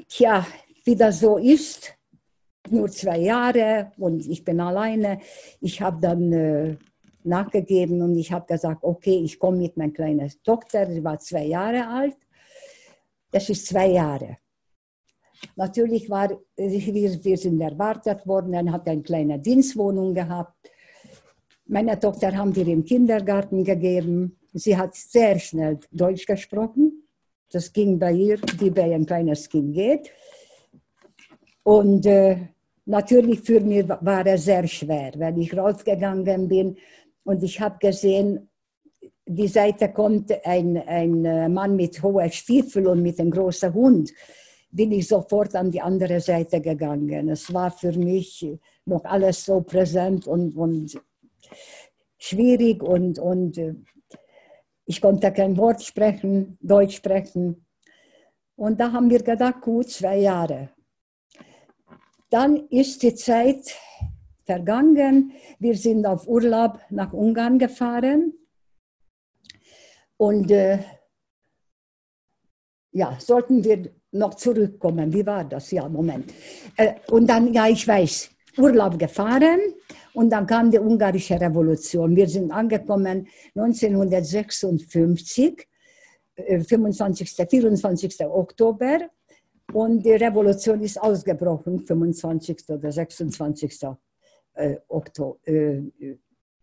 [0.07, 0.45] tja,
[0.83, 1.93] wie das so ist,
[2.69, 5.19] nur zwei Jahre und ich bin alleine.
[5.61, 6.77] Ich habe dann äh,
[7.23, 11.45] nachgegeben und ich habe gesagt, okay, ich komme mit meiner kleinen Tochter, sie war zwei
[11.45, 12.17] Jahre alt.
[13.31, 14.37] Das ist zwei Jahre.
[15.55, 20.69] Natürlich war, wir, wir sind erwartet worden, er hat eine kleine Dienstwohnung gehabt.
[21.65, 24.37] Meine Tochter haben wir im Kindergarten gegeben.
[24.53, 27.03] Sie hat sehr schnell Deutsch gesprochen.
[27.51, 30.11] Das ging bei ihr, wie bei ein kleines Kind geht.
[31.63, 32.37] Und äh,
[32.85, 36.77] natürlich für mich war es sehr schwer, wenn ich rausgegangen bin
[37.23, 38.48] und ich habe gesehen,
[39.31, 44.11] die Seite kommt ein, ein äh, Mann mit hohen Stiefeln und mit einem großen Hund,
[44.71, 47.29] bin ich sofort an die andere Seite gegangen.
[47.29, 48.47] Es war für mich
[48.85, 50.99] noch alles so präsent und, und
[52.17, 53.75] schwierig und, und äh,
[54.85, 57.67] ich konnte kein Wort sprechen, Deutsch sprechen.
[58.55, 60.69] Und da haben wir gedacht, gut, zwei Jahre.
[62.31, 63.75] Dann ist die Zeit
[64.43, 65.33] vergangen.
[65.59, 68.33] Wir sind auf Urlaub nach Ungarn gefahren.
[70.19, 70.79] Und äh,
[72.91, 75.13] ja, sollten wir noch zurückkommen.
[75.13, 75.71] Wie war das?
[75.71, 76.33] Ja, Moment.
[76.75, 79.61] Äh, und dann, ja, ich weiß, Urlaub gefahren
[80.13, 82.13] und dann kam die ungarische Revolution.
[82.15, 85.65] Wir sind angekommen 1956,
[86.67, 87.35] 25.
[87.49, 88.25] 24.
[88.25, 89.09] Oktober
[89.71, 92.69] und die Revolution ist ausgebrochen, 25.
[92.69, 93.79] oder 26.
[94.55, 95.39] Äh, Oktober.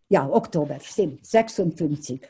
[0.09, 2.21] Ja, Oktober, stimmt, 56.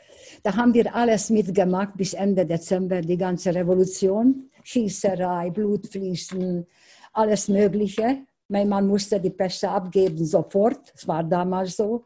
[0.42, 4.48] Da haben wir alles mitgemacht bis Ende Dezember, die ganze Revolution.
[4.62, 6.66] Schießerei, Blutfließen,
[7.12, 8.24] alles Mögliche.
[8.48, 10.90] Mein Mann musste die Pässe abgeben sofort.
[10.94, 12.04] Es war damals so,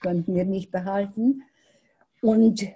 [0.00, 1.42] konnten wir nicht behalten.
[2.22, 2.68] Und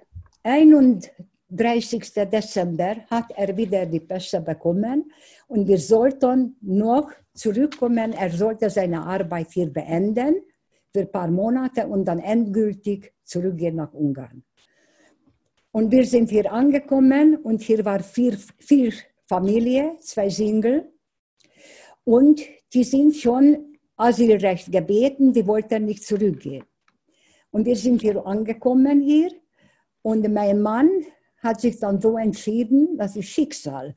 [0.42, 2.12] 31.
[2.32, 5.12] Dezember hat er wieder die Pässe bekommen
[5.46, 8.12] und wir sollten noch zurückkommen.
[8.12, 10.42] Er sollte seine Arbeit hier beenden
[10.94, 14.44] für ein paar Monate und dann endgültig zurückgehen nach Ungarn.
[15.72, 18.92] Und wir sind hier angekommen und hier war vier, vier
[19.26, 20.92] Familie, zwei Single.
[22.04, 22.42] Und
[22.72, 26.64] die sind schon Asylrecht gebeten, die wollten nicht zurückgehen.
[27.50, 29.32] Und wir sind hier angekommen hier
[30.02, 30.90] und mein Mann
[31.44, 33.94] hat sich dann so entschieden, das ist Schicksal.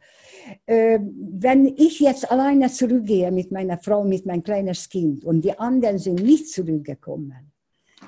[0.65, 5.57] Äh, wenn ich jetzt alleine zurückgehe mit meiner Frau, mit meinem kleines Kind und die
[5.57, 7.51] anderen sind nicht zurückgekommen,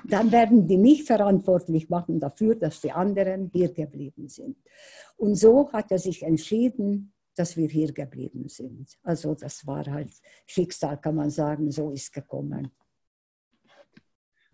[0.04, 4.56] dann werden die mich verantwortlich machen dafür, dass die anderen hier geblieben sind.
[5.16, 8.98] Und so hat er sich entschieden, dass wir hier geblieben sind.
[9.02, 10.12] Also das war halt
[10.46, 12.70] Schicksal, kann man sagen, so ist gekommen.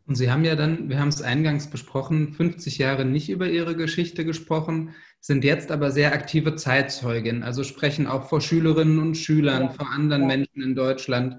[0.06, 3.74] Und Sie haben ja dann, wir haben es eingangs besprochen, 50 Jahre nicht über Ihre
[3.74, 9.64] Geschichte gesprochen, sind jetzt aber sehr aktive Zeitzeugin, also sprechen auch vor Schülerinnen und Schülern,
[9.64, 9.68] ja.
[9.70, 10.28] vor anderen ja.
[10.28, 11.38] Menschen in Deutschland.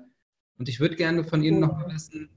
[0.58, 2.30] Und ich würde gerne von Ihnen noch mal wissen,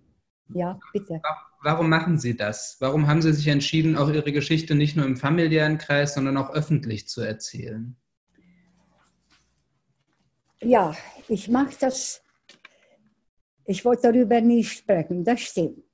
[0.54, 1.20] ja, bitte.
[1.62, 2.76] warum machen Sie das?
[2.78, 6.50] Warum haben Sie sich entschieden, auch Ihre Geschichte nicht nur im familiären Kreis, sondern auch
[6.50, 7.96] öffentlich zu erzählen?
[10.62, 10.94] Ja,
[11.26, 12.22] ich mache das.
[13.64, 15.89] Ich wollte darüber nie sprechen, das stimmt.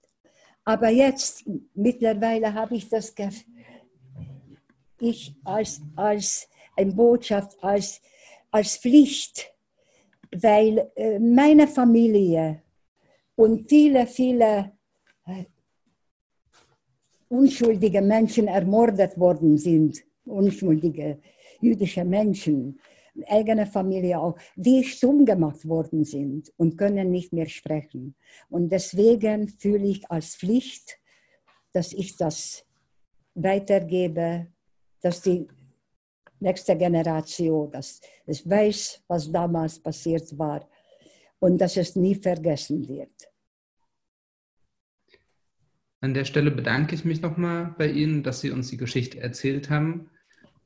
[0.69, 1.45] Aber jetzt,
[1.75, 3.15] mittlerweile habe ich das,
[4.99, 8.03] ich als, als eine Botschaft, als,
[8.51, 9.55] als Pflicht,
[10.33, 12.63] weil äh, meine Familie
[13.37, 14.73] und viele, viele
[15.27, 15.45] äh,
[17.29, 21.21] unschuldige Menschen ermordet worden sind, unschuldige
[21.61, 22.81] jüdische Menschen,
[23.29, 28.15] eigene Familie auch, die stumm gemacht worden sind und können nicht mehr sprechen.
[28.49, 30.99] Und deswegen fühle ich als Pflicht,
[31.73, 32.65] dass ich das
[33.35, 34.47] weitergebe,
[35.01, 35.47] dass die
[36.41, 40.69] nächste Generation, dass es weiß, was damals passiert war
[41.39, 43.31] und dass es nie vergessen wird.
[46.01, 49.71] An der Stelle bedanke ich mich nochmal bei Ihnen, dass Sie uns die Geschichte erzählt
[49.71, 50.11] haben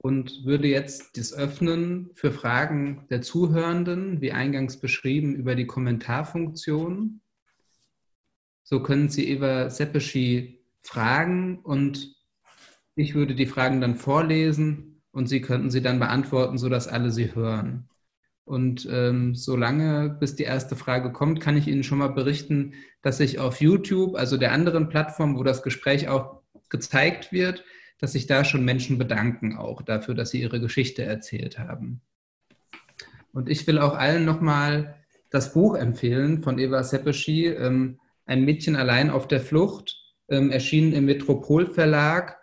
[0.03, 7.20] und würde jetzt das öffnen für Fragen der Zuhörenden, wie eingangs beschrieben, über die Kommentarfunktion.
[8.62, 12.16] So können Sie Eva Seppeschi fragen und
[12.94, 17.34] ich würde die Fragen dann vorlesen und Sie könnten sie dann beantworten, sodass alle sie
[17.34, 17.86] hören.
[18.44, 22.72] Und ähm, solange bis die erste Frage kommt, kann ich Ihnen schon mal berichten,
[23.03, 26.40] dass ich auf YouTube, also der anderen Plattform, wo das Gespräch auch
[26.70, 27.64] gezeigt wird,
[28.01, 32.01] dass sich da schon Menschen bedanken auch dafür, dass sie ihre Geschichte erzählt haben.
[33.32, 34.96] Und ich will auch allen nochmal
[35.30, 39.96] das Buch empfehlen von Eva Seppeschi, ähm, Ein Mädchen allein auf der Flucht,
[40.28, 42.40] ähm, erschienen im Metropol Verlag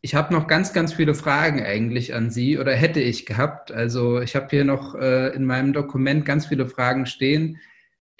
[0.00, 3.72] ich habe noch ganz, ganz viele Fragen eigentlich an Sie oder hätte ich gehabt.
[3.72, 7.58] Also ich habe hier noch äh, in meinem Dokument ganz viele Fragen stehen.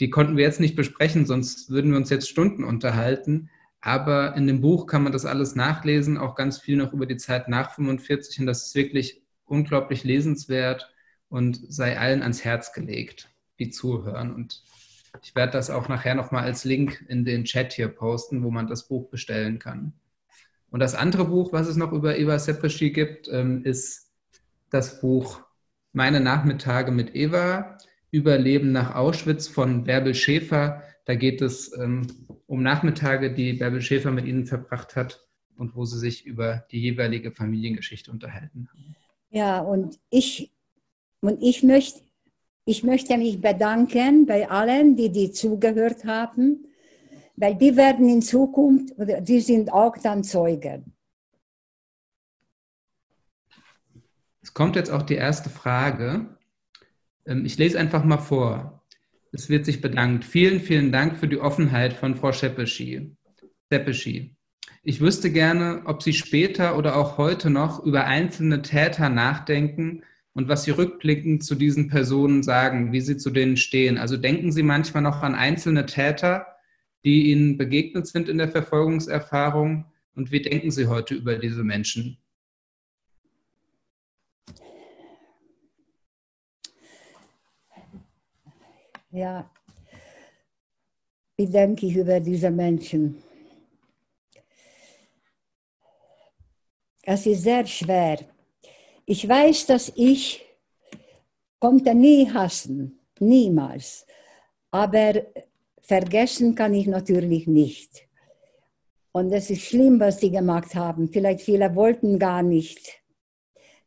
[0.01, 3.51] Die konnten wir jetzt nicht besprechen, sonst würden wir uns jetzt Stunden unterhalten.
[3.81, 7.17] Aber in dem Buch kann man das alles nachlesen, auch ganz viel noch über die
[7.17, 8.41] Zeit nach 45.
[8.41, 10.93] Und das ist wirklich unglaublich lesenswert
[11.29, 14.35] und sei allen ans Herz gelegt, die zuhören.
[14.35, 14.63] Und
[15.23, 18.67] ich werde das auch nachher nochmal als Link in den Chat hier posten, wo man
[18.67, 19.93] das Buch bestellen kann.
[20.71, 24.13] Und das andere Buch, was es noch über Eva Seppeschi gibt, ähm, ist
[24.71, 25.41] das Buch
[25.93, 27.79] Meine Nachmittage mit Eva,
[28.11, 30.83] Überleben nach Auschwitz von Bärbel Schäfer.
[31.05, 32.07] Da geht es ähm,
[32.49, 35.25] um Nachmittage, die Bärbel Schäfer mit ihnen verbracht hat
[35.57, 38.97] und wo sie sich über die jeweilige Familiengeschichte unterhalten haben.
[39.31, 40.51] Ja, und ich,
[41.21, 42.01] und ich, möchte,
[42.65, 46.65] ich möchte mich bedanken bei allen, die, die zugehört haben
[47.41, 50.93] weil die werden in Zukunft, die sind auch dann Zeugen.
[54.43, 56.37] Es kommt jetzt auch die erste Frage.
[57.27, 58.78] Ähm, ich lese einfach mal vor.
[59.33, 60.25] Es wird sich bedankt.
[60.25, 63.15] Vielen, vielen Dank für die Offenheit von Frau Scheppeschi.
[64.83, 70.03] Ich wüsste gerne, ob Sie später oder auch heute noch über einzelne Täter nachdenken
[70.33, 73.99] und was Sie rückblickend zu diesen Personen sagen, wie Sie zu denen stehen.
[73.99, 76.47] Also denken Sie manchmal noch an einzelne Täter
[77.05, 82.19] die Ihnen begegnet sind in der Verfolgungserfahrung und wie denken Sie heute über diese Menschen?
[89.11, 89.51] Ja,
[91.37, 93.23] wie denke ich über diese Menschen?
[97.03, 98.19] Es ist sehr schwer.
[99.07, 100.45] Ich weiß, dass ich
[101.59, 104.07] konnte nie hassen, niemals.
[104.71, 105.15] Aber
[105.81, 108.07] vergessen kann ich natürlich nicht.
[109.13, 111.09] Und es ist schlimm, was die gemacht haben.
[111.09, 113.03] Vielleicht viele wollten gar nicht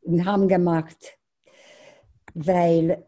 [0.02, 1.20] und haben gemacht,
[2.34, 3.06] weil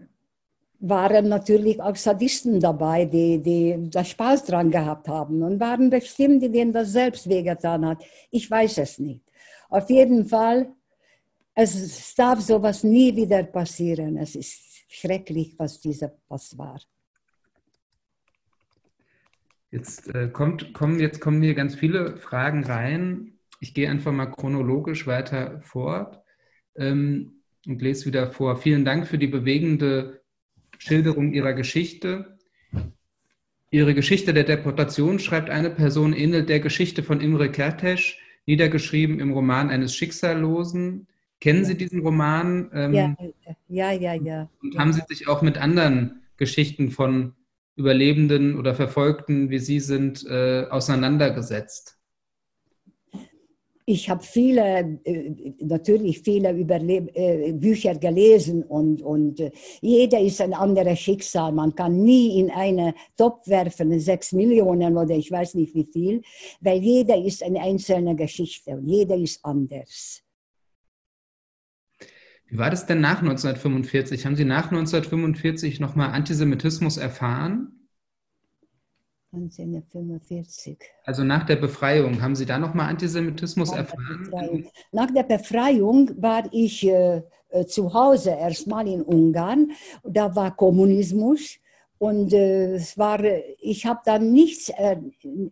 [0.86, 6.44] waren natürlich auch Sadisten dabei, die, die da Spaß dran gehabt haben und waren bestimmt,
[6.44, 8.04] die denen das selbst wehgetan hat.
[8.32, 9.24] Ich weiß es nicht.
[9.70, 10.74] Auf jeden Fall,
[11.56, 14.18] es darf sowas nie wieder passieren.
[14.18, 16.82] Es ist schrecklich, was dieser was war.
[19.72, 23.40] Jetzt, äh, kommt, kommen, jetzt kommen hier ganz viele Fragen rein.
[23.62, 26.22] Ich gehe einfach mal chronologisch weiter fort
[26.76, 28.58] ähm, und lese wieder vor.
[28.58, 30.23] Vielen Dank für die bewegende
[30.78, 32.38] Schilderung Ihrer Geschichte.
[33.72, 38.16] Ihre Geschichte der Deportation, schreibt eine Person, ähnelt der Geschichte von Imre Kertész,
[38.46, 41.08] niedergeschrieben im Roman eines Schicksallosen.
[41.40, 42.70] Kennen Sie diesen Roman?
[42.74, 43.16] Ähm, ja,
[43.68, 44.50] ja, ja, ja.
[44.62, 47.34] Und haben Sie sich auch mit anderen Geschichten von
[47.76, 51.98] Überlebenden oder Verfolgten, wie Sie sind, äh, auseinandergesetzt?
[53.86, 60.42] Ich habe viele, äh, natürlich viele Überleb äh, Bücher gelesen und, und äh, jeder ist
[60.42, 61.52] ein anderes Schicksal.
[61.52, 66.22] Man kann nie in eine Top werfen, sechs Millionen oder ich weiß nicht wie viel,
[66.62, 70.22] weil jeder ist eine einzelne Geschichte und jeder ist anders.
[72.48, 74.26] Wie war das denn nach 1945?
[74.26, 77.83] Haben Sie nach 1945 nochmal Antisemitismus erfahren?
[79.34, 80.78] 1945.
[81.06, 84.30] Also nach der Befreiung, haben Sie da nochmal Antisemitismus nach erfahren?
[84.32, 89.72] Der nach der Befreiung war ich äh, äh, zu Hause erstmal in Ungarn.
[90.04, 91.58] Da war Kommunismus.
[91.98, 93.24] Und äh, es war,
[93.60, 94.98] ich habe dann nichts, äh,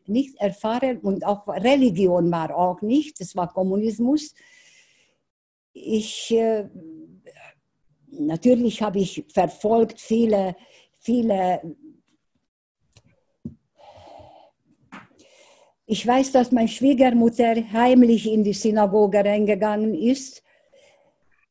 [0.05, 3.21] nichts erfahren und auch Religion war auch nicht.
[3.21, 4.33] Es war Kommunismus.
[5.73, 6.67] Ich, äh,
[8.11, 10.55] natürlich habe ich verfolgt viele,
[10.99, 11.61] viele
[15.91, 20.41] Ich weiß, dass meine Schwiegermutter heimlich in die Synagoge reingegangen ist,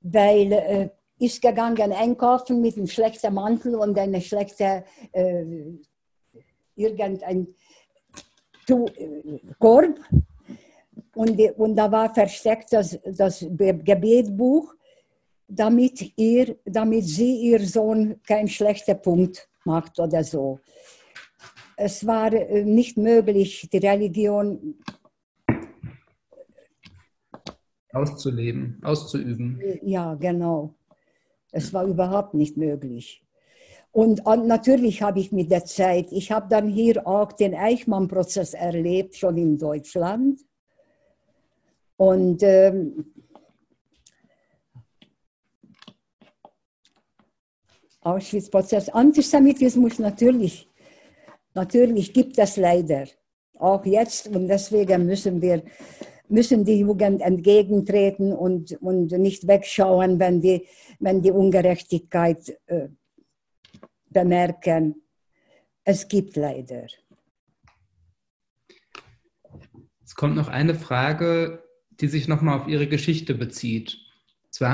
[0.01, 0.89] weil äh,
[1.19, 4.83] ist gegangen einkaufen mit einem schlechten Mantel und einem schlechten
[5.13, 5.45] äh,
[6.75, 7.49] irgendein
[8.67, 10.01] äh, Korb.
[11.15, 14.73] Und, und da war versteckt das, das Gebetbuch,
[15.49, 20.61] damit, ihr, damit sie ihr Sohn keinen schlechten Punkt macht oder so
[21.81, 24.77] es war äh, nicht möglich, die Religion
[27.93, 29.61] auszuleben, auszuüben.
[29.83, 30.75] Ja, genau.
[31.51, 33.25] Es war überhaupt nicht möglich.
[33.93, 39.17] Und, natürlich habe ich mit der Zeit, ich habe dann hier auch den Eichmann-Prozess erlebt,
[39.17, 40.41] schon in Deutschland.
[41.97, 43.13] Und ähm,
[48.03, 50.70] Auschwitz-Prozess, Antisemitismus natürlich
[51.55, 53.07] Natürlich gibt es leider,
[53.59, 55.63] auch jetzt, und deswegen müssen wir
[56.31, 60.67] müssen die Jugend entgegentreten und, und nicht wegschauen, wenn die,
[60.99, 62.89] wenn die Ungerechtigkeit äh,
[64.09, 65.03] bemerken.
[65.85, 66.87] Es gibt leider.
[70.05, 71.63] Es kommt noch eine Frage,
[72.01, 73.99] die sich nochmal auf Ihre Geschichte bezieht.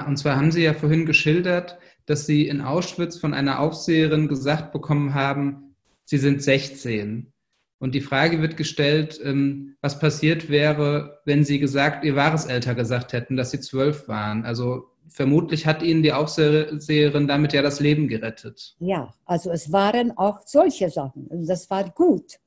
[0.06, 4.72] und zwar haben Sie ja vorhin geschildert, dass Sie in Auschwitz von einer Aufseherin gesagt
[4.72, 5.65] bekommen haben,
[6.06, 7.32] Sie sind 16.
[7.78, 12.74] Und die Frage wird gestellt, ähm, was passiert wäre, wenn Sie gesagt, Ihr wahres Alter
[12.74, 14.46] gesagt hätten, dass Sie zwölf waren.
[14.46, 18.76] Also vermutlich hat Ihnen die Aufseherin damit ja das Leben gerettet.
[18.78, 21.28] Ja, also es waren auch solche Sachen.
[21.30, 22.38] Also das war gut.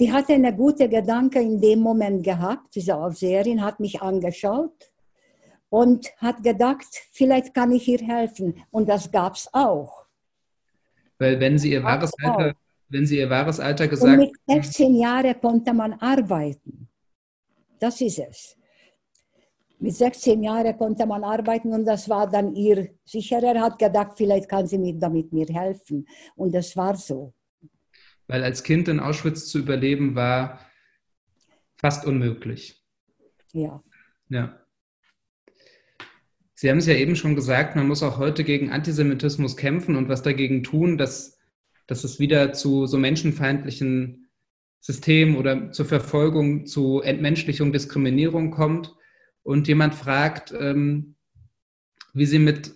[0.00, 2.74] Die hatte eine gute Gedanke in dem Moment gehabt.
[2.74, 4.90] Diese Aufseherin hat mich angeschaut
[5.68, 8.62] und hat gedacht, vielleicht kann ich ihr helfen.
[8.70, 10.06] Und das gab es auch.
[11.18, 12.54] Weil wenn Sie Ihr wahres Alter
[12.88, 14.18] wenn Sie Ihr wahres Alter gesagt haben.
[14.18, 16.88] mit 16 Jahren konnte man arbeiten.
[17.78, 18.56] Das ist es.
[19.78, 24.48] Mit 16 Jahren konnte man arbeiten und das war dann ihr sicherer, hat gedacht, vielleicht
[24.48, 26.06] kann sie mir damit mir helfen.
[26.34, 27.34] Und das war so.
[28.26, 30.60] Weil als Kind in Auschwitz zu überleben war
[31.76, 32.82] fast unmöglich.
[33.52, 33.82] Ja.
[34.30, 34.58] Ja.
[36.54, 40.08] Sie haben es ja eben schon gesagt, man muss auch heute gegen Antisemitismus kämpfen und
[40.08, 41.35] was dagegen tun, dass
[41.86, 44.28] dass es wieder zu so menschenfeindlichen
[44.80, 48.94] Systemen oder zur Verfolgung, zu Entmenschlichung, Diskriminierung kommt
[49.42, 51.16] und jemand fragt, ähm,
[52.12, 52.72] wie sie mit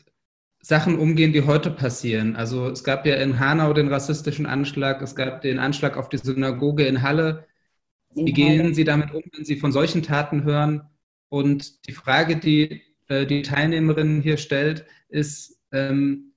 [0.63, 2.37] Sachen umgehen, die heute passieren.
[2.37, 6.19] Also es gab ja in Hanau den rassistischen Anschlag, es gab den Anschlag auf die
[6.19, 7.47] Synagoge in Halle.
[8.15, 8.75] In wie gehen Halle.
[8.75, 10.83] Sie damit um, wenn Sie von solchen Taten hören?
[11.29, 16.30] Und die Frage, die äh, die Teilnehmerin hier stellt, ist, ähm,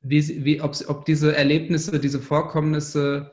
[0.00, 3.32] wie, wie, ob, ob diese Erlebnisse, diese Vorkommnisse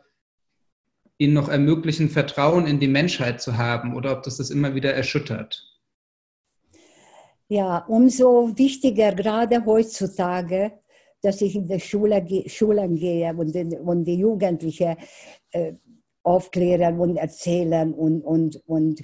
[1.18, 4.94] ihnen noch ermöglichen, Vertrauen in die Menschheit zu haben oder ob das das immer wieder
[4.94, 5.64] erschüttert?
[7.48, 10.80] Ja, umso wichtiger gerade heutzutage,
[11.22, 14.96] dass ich in die Schule, Schulen gehe und, und die Jugendlichen
[15.52, 15.74] äh,
[16.24, 17.94] aufklären und erzählen.
[17.94, 19.04] Und, und, und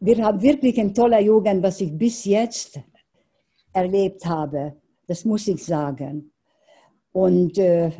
[0.00, 2.80] wir haben wirklich eine tolle Jugend, was ich bis jetzt
[3.72, 4.76] erlebt habe.
[5.06, 6.33] Das muss ich sagen.
[7.14, 7.92] Und äh,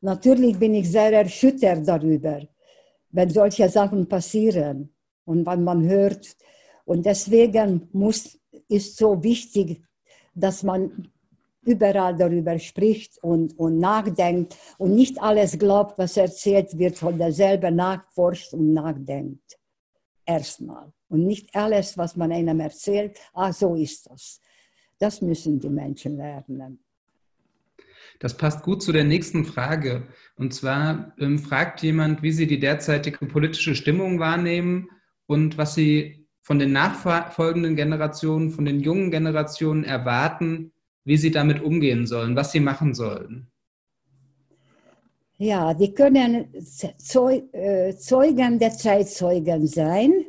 [0.00, 2.46] natürlich bin ich sehr erschüttert darüber,
[3.10, 4.94] wenn solche Sachen passieren
[5.24, 6.36] und wenn man hört.
[6.84, 8.38] Und deswegen muss,
[8.68, 9.82] ist so wichtig,
[10.32, 11.10] dass man
[11.62, 17.72] überall darüber spricht und, und nachdenkt und nicht alles glaubt, was erzählt wird, sondern selber
[17.72, 19.58] nachforscht und nachdenkt.
[20.24, 20.92] Erstmal.
[21.10, 24.40] Und nicht alles, was man einem erzählt, ah, so ist das.
[24.98, 26.82] Das müssen die Menschen lernen.
[28.18, 30.08] Das passt gut zu der nächsten Frage.
[30.36, 34.88] Und zwar ähm, fragt jemand, wie Sie die derzeitige politische Stimmung wahrnehmen
[35.26, 40.72] und was Sie von den nachfolgenden Generationen, von den jungen Generationen erwarten,
[41.04, 43.46] wie sie damit umgehen sollen, was sie machen sollen.
[45.38, 46.52] Ja, die können
[47.52, 50.26] äh, Zeugen der Zeitzeugen sein.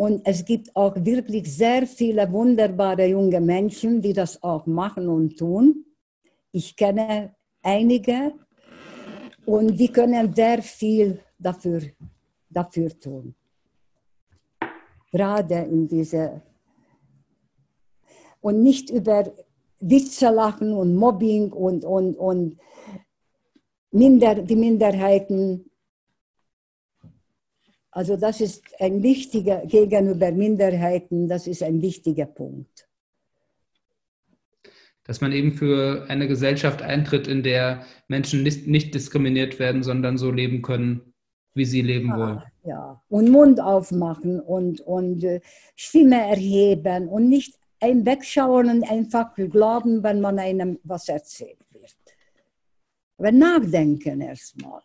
[0.00, 5.36] Und es gibt auch wirklich sehr viele wunderbare junge Menschen, die das auch machen und
[5.36, 5.84] tun.
[6.52, 8.32] Ich kenne einige
[9.44, 11.82] und die können sehr viel dafür,
[12.48, 13.34] dafür tun.
[15.12, 16.40] Gerade in diese
[18.40, 19.30] und nicht über
[19.80, 22.56] Witze lachen und Mobbing und, und, und
[23.90, 25.69] Minder, die Minderheiten.
[27.92, 32.88] Also das ist ein wichtiger, gegenüber Minderheiten, das ist ein wichtiger Punkt.
[35.04, 40.18] Dass man eben für eine Gesellschaft eintritt, in der Menschen nicht, nicht diskriminiert werden, sondern
[40.18, 41.14] so leben können,
[41.54, 42.42] wie sie leben ja, wollen.
[42.64, 45.40] Ja, und Mund aufmachen und, und äh,
[45.74, 51.96] Stimme erheben und nicht ein Wegschauen und einfach glauben, wenn man einem was erzählt wird.
[53.18, 54.82] Aber nachdenken erstmal.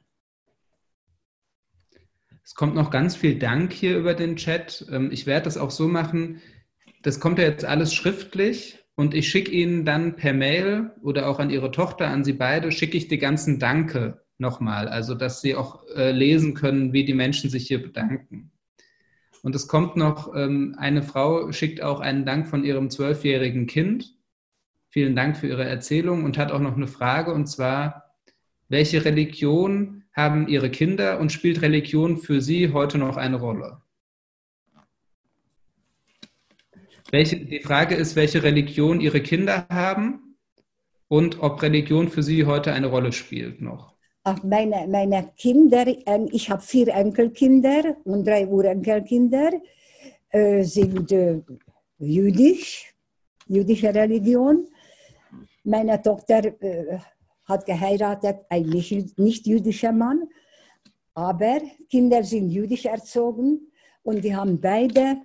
[2.46, 4.86] Es kommt noch ganz viel Dank hier über den Chat.
[4.92, 6.42] Ähm, ich werde das auch so machen.
[7.02, 11.40] Das kommt ja jetzt alles schriftlich und ich schicke Ihnen dann per Mail oder auch
[11.40, 14.88] an Ihre Tochter, an Sie beide, schicke ich die ganzen Danke nochmal.
[14.88, 18.52] Also, dass Sie auch äh, lesen können, wie die Menschen sich hier bedanken.
[19.42, 24.14] Und es kommt noch, ähm, eine Frau schickt auch einen Dank von ihrem zwölfjährigen Kind.
[24.90, 28.16] Vielen Dank für Ihre Erzählung und hat auch noch eine Frage und zwar,
[28.70, 33.82] welche Religion haben Ihre Kinder und spielt Religion für Sie heute noch eine Rolle?
[37.12, 40.38] Welche, die Frage ist, welche Religion Ihre Kinder haben
[41.08, 43.96] und ob Religion für Sie heute eine Rolle spielt noch
[44.44, 49.52] meine, meine Kinder, ähm, ich habe vier Enkelkinder und drei Urenkelkinder,
[50.30, 51.42] äh, sind äh,
[52.00, 52.94] jüdisch,
[53.48, 54.68] jüdische Religion.
[55.64, 57.00] Meine Tochter äh,
[57.46, 60.24] hat geheiratet, ein nicht, jüdischer Mann,
[61.14, 63.72] aber Kinder sind jüdisch erzogen
[64.04, 65.22] und die haben beide,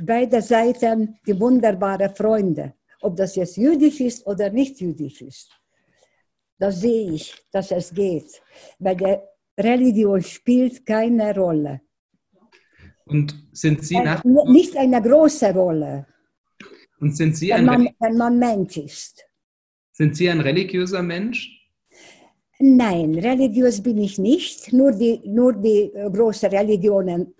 [0.00, 5.50] beide Seiten die wunderbare Freunde, ob das jetzt jüdisch ist oder nicht jüdisch ist.
[6.58, 8.42] Das sehe ich, dass es geht.
[8.78, 9.16] Weil die
[9.62, 11.80] Religion spielt keine Rolle.
[13.06, 16.06] Und sind Sie nach Nicht eine große Rolle.
[17.00, 19.27] Und sind Sie wenn ein man, wenn man Mensch ist.
[19.98, 21.60] Sind Sie ein religiöser Mensch?
[22.60, 24.72] Nein, religiös bin ich nicht.
[24.72, 27.34] Nur die, nur die großen Religionen,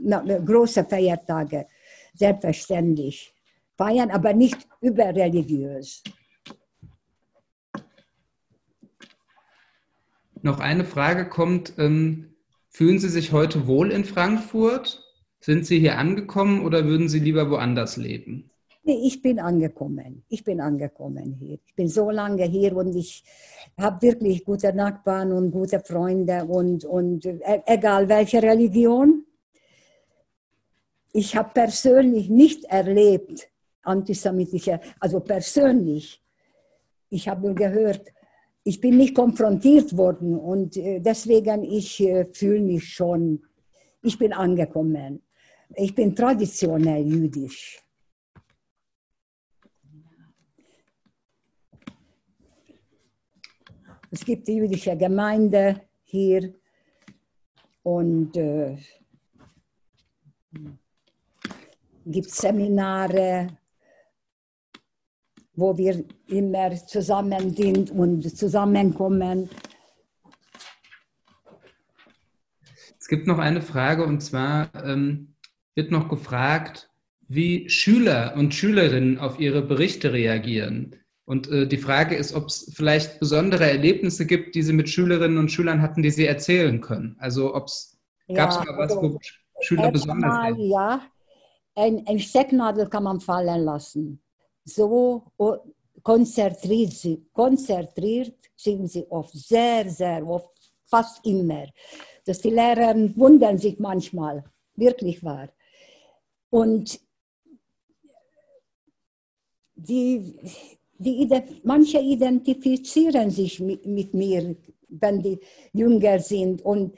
[0.45, 1.69] große Feiertage,
[2.15, 3.33] selbstverständlich
[3.77, 6.03] feiern, aber nicht überreligiös.
[10.43, 12.35] Noch eine Frage kommt, ähm,
[12.71, 15.05] fühlen Sie sich heute wohl in Frankfurt?
[15.39, 18.51] Sind Sie hier angekommen oder würden Sie lieber woanders leben?
[18.91, 20.25] Ich bin angekommen.
[20.29, 21.59] Ich bin angekommen hier.
[21.67, 23.23] Ich bin so lange hier und ich
[23.77, 29.25] habe wirklich gute Nachbarn und gute Freunde und, und äh, egal welche Religion.
[31.13, 33.51] Ich habe persönlich nicht erlebt,
[33.83, 36.23] antisemitische, also persönlich.
[37.11, 38.09] Ich habe nur gehört,
[38.65, 43.43] ich bin nicht konfrontiert worden und äh, deswegen ich äh, fühle mich schon,
[44.03, 45.23] ich bin angekommen.
[45.75, 47.83] Ich bin traditionell jüdisch.
[54.11, 56.55] Es gibt die jüdische Gemeinde hier
[57.83, 58.77] und äh,
[62.05, 63.59] gibt Seminare
[65.59, 69.51] wo wir immer zusammen sind und zusammenkommen.
[72.97, 75.35] Es gibt noch eine Frage und zwar ähm,
[75.75, 76.91] wird noch gefragt,
[77.27, 80.95] wie Schüler und Schülerinnen auf ihre Berichte reagieren.
[81.29, 85.37] Und äh, die Frage ist, ob es vielleicht besondere Erlebnisse gibt, die Sie mit Schülerinnen
[85.37, 87.17] und Schülern hatten, die Sie erzählen können.
[87.19, 87.99] Also ob es
[88.29, 89.19] ja, gab es mal was, wo
[89.61, 91.03] Schüler besonders mal, Ja,
[91.75, 94.23] ein, ein Stecknadel kann man fallen lassen
[94.69, 95.33] so
[96.03, 101.67] konzentriert, konzentriert sind sie oft, sehr, sehr oft, fast immer.
[102.25, 104.45] Dass die Lehrer wundern sich manchmal,
[104.77, 105.49] wirklich wahr.
[106.51, 107.01] Und
[109.75, 110.39] die,
[110.99, 111.29] die,
[111.63, 114.57] manche identifizieren sich mit, mit, mir,
[114.89, 115.39] wenn die
[115.73, 116.63] jünger sind.
[116.63, 116.97] Und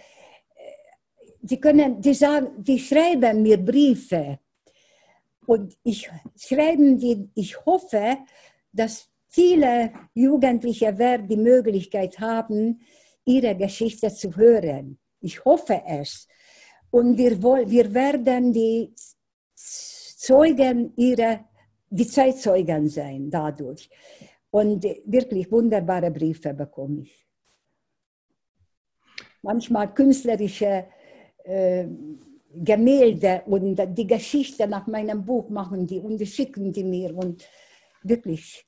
[1.43, 4.39] äh, können, die, sagen, die schreiben mir Briefe
[5.51, 8.19] und ich schreibe die, ich hoffe,
[8.73, 12.81] dass viele Jugendliche werden die Möglichkeit haben,
[13.25, 14.99] ihre Geschichte zu hören.
[15.21, 16.29] Ich hoffe es.
[16.91, 18.95] Und wir, wir werden die
[19.55, 21.50] Zeugen ihrer,
[21.91, 23.91] die Zeitzeugen sein dadurch.
[24.51, 27.27] Und wirklich wunderbare Briefe bekomme ich.
[29.43, 30.87] Manchmal künstlerische
[31.45, 31.87] äh,
[32.53, 37.47] Gemälde und die Geschichte nach meinem Buch machen die und die schicken die mir und
[38.03, 38.67] wirklich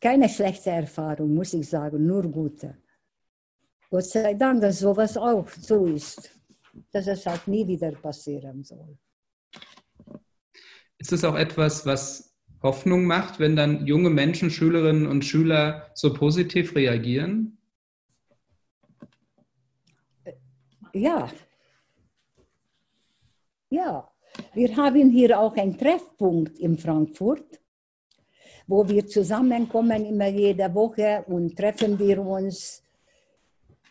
[0.00, 2.76] keine schlechte Erfahrung, muss ich sagen, nur gute.
[3.88, 6.28] Gott sei Dank, dass sowas auch so ist,
[6.90, 8.98] dass es halt nie wieder passieren soll.
[11.02, 16.14] Ist es auch etwas, was Hoffnung macht, wenn dann junge Menschen, Schülerinnen und Schüler so
[16.14, 17.58] positiv reagieren?
[20.94, 21.28] Ja.
[23.68, 24.08] Ja.
[24.54, 27.60] Wir haben hier auch einen Treffpunkt in Frankfurt,
[28.68, 32.80] wo wir zusammenkommen immer jede Woche und treffen wir uns.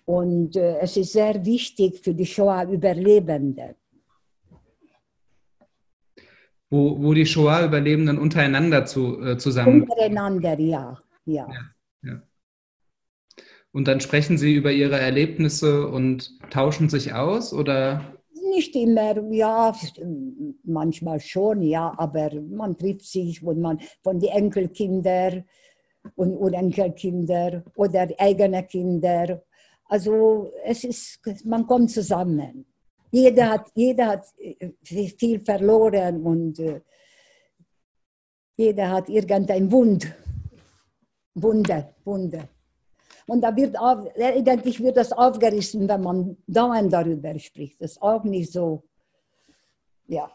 [0.05, 3.75] Und äh, es ist sehr wichtig für die Shoah-Überlebenden.
[6.71, 9.81] Wo, wo die Shoah-Überlebenden untereinander zu, äh, zusammen.
[9.81, 10.97] Untereinander, ja.
[11.25, 11.47] ja.
[11.51, 12.21] ja, ja.
[13.73, 18.15] Und dann sprechen Sie über Ihre Erlebnisse und tauschen sich aus, oder?
[18.55, 19.75] Nicht immer, ja,
[20.63, 25.43] manchmal schon, ja, aber man trifft sich und man von den Enkelkindern
[26.15, 29.43] und Urenkelkinder oder eigene Kinder.
[29.85, 32.65] Also es ist, man kommt zusammen.
[33.11, 36.81] Jeder hat, jeder hat äh, viel verloren und äh,
[38.55, 40.13] jeder hat irgendein Wund.
[41.33, 42.49] Wunde, Wunde.
[43.27, 47.81] Und da wird auf, eigentlich wird das aufgerissen, wenn man dauernd darüber spricht.
[47.81, 48.83] Das ist auch nicht so,
[50.07, 50.29] ja.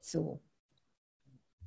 [0.00, 0.40] So.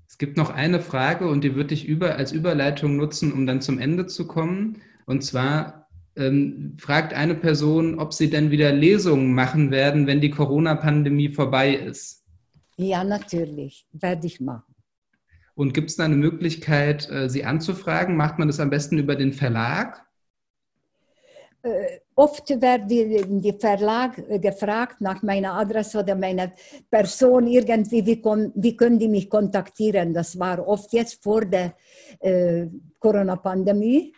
[0.07, 3.61] Es gibt noch eine Frage und die würde ich über, als Überleitung nutzen, um dann
[3.61, 4.81] zum Ende zu kommen.
[5.05, 5.84] Und zwar
[6.15, 11.75] ähm, fragt eine Person, ob sie denn wieder Lesungen machen werden, wenn die Corona-Pandemie vorbei
[11.75, 12.23] ist.
[12.77, 14.75] Ja, natürlich, werde ich machen.
[15.55, 18.17] Und gibt es da eine Möglichkeit, äh, Sie anzufragen?
[18.17, 20.05] Macht man das am besten über den Verlag?
[21.65, 26.51] Äh, oft wird die, Verlag äh, gefragt nach meiner Adresse oder meiner
[26.91, 28.21] Person irgendwie, wie,
[28.55, 30.13] wie können die mich kontaktieren?
[30.13, 31.73] Das war oft jetzt vor der
[32.19, 32.67] äh,
[32.99, 34.13] Corona-Pandemie.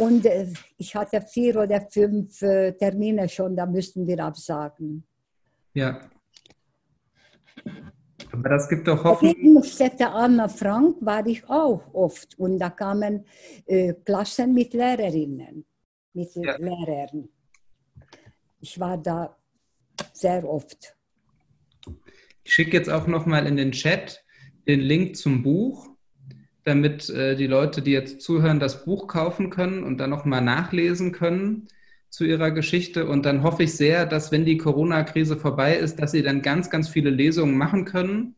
[0.00, 0.46] Und äh,
[0.78, 5.04] ich hatte vier oder fünf äh, Termine schon, da müssten wir absagen.
[5.74, 6.00] Ja.
[8.32, 9.34] Aber das gibt doch Hoffnung.
[9.34, 13.26] In Städte Anna Frank war ich auch oft und da kamen
[13.66, 15.66] äh, Klassen mit Lehrerinnen,
[16.14, 16.56] mit ja.
[16.56, 17.28] Lehrern.
[18.60, 19.36] Ich war da
[20.14, 20.96] sehr oft.
[22.42, 24.24] Ich schicke jetzt auch noch mal in den Chat
[24.66, 25.89] den Link zum Buch,
[26.64, 30.40] damit äh, die Leute, die jetzt zuhören, das Buch kaufen können und dann noch mal
[30.40, 31.68] nachlesen können
[32.10, 33.06] zu ihrer Geschichte.
[33.06, 36.70] Und dann hoffe ich sehr, dass wenn die Corona-Krise vorbei ist, dass sie dann ganz,
[36.70, 38.34] ganz viele Lesungen machen können.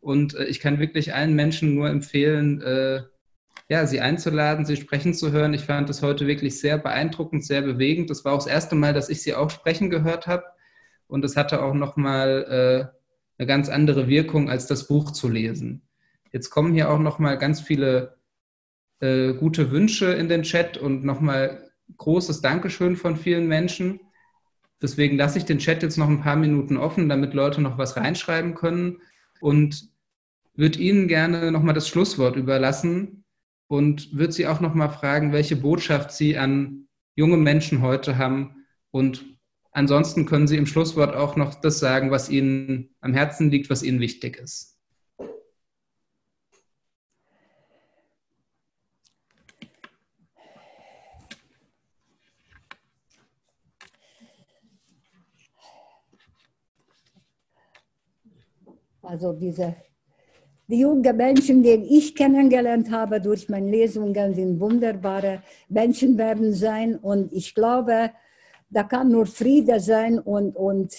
[0.00, 3.02] Und äh, ich kann wirklich allen Menschen nur empfehlen, äh,
[3.68, 5.54] ja, sie einzuladen, sie sprechen zu hören.
[5.54, 8.10] Ich fand das heute wirklich sehr beeindruckend, sehr bewegend.
[8.10, 10.44] Das war auch das erste Mal, dass ich sie auch sprechen gehört habe.
[11.08, 12.96] Und es hatte auch nochmal äh,
[13.38, 15.85] eine ganz andere Wirkung, als das Buch zu lesen.
[16.36, 18.18] Jetzt kommen hier auch nochmal ganz viele
[19.00, 24.00] äh, gute Wünsche in den Chat und nochmal großes Dankeschön von vielen Menschen.
[24.82, 27.96] Deswegen lasse ich den Chat jetzt noch ein paar Minuten offen, damit Leute noch was
[27.96, 28.98] reinschreiben können
[29.40, 29.88] und
[30.54, 33.24] würde Ihnen gerne nochmal das Schlusswort überlassen
[33.66, 39.24] und würde Sie auch nochmal fragen, welche Botschaft Sie an junge Menschen heute haben und
[39.72, 43.82] ansonsten können Sie im Schlusswort auch noch das sagen, was Ihnen am Herzen liegt, was
[43.82, 44.75] Ihnen wichtig ist.
[59.06, 59.76] Also diese
[60.68, 66.96] die jungen Menschen, die ich kennengelernt habe durch meine Lesungen, sind wunderbare Menschen werden sein.
[66.96, 68.10] Und ich glaube,
[68.68, 70.92] da kann nur Friede sein und, und,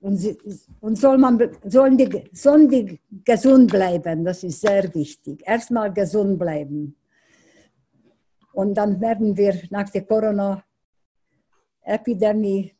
[0.00, 0.38] und,
[0.80, 4.24] und soll man, sollen, die, sollen die gesund bleiben.
[4.24, 5.42] Das ist sehr wichtig.
[5.44, 6.96] Erstmal gesund bleiben.
[8.54, 12.72] Und dann werden wir nach der Corona-Epidemie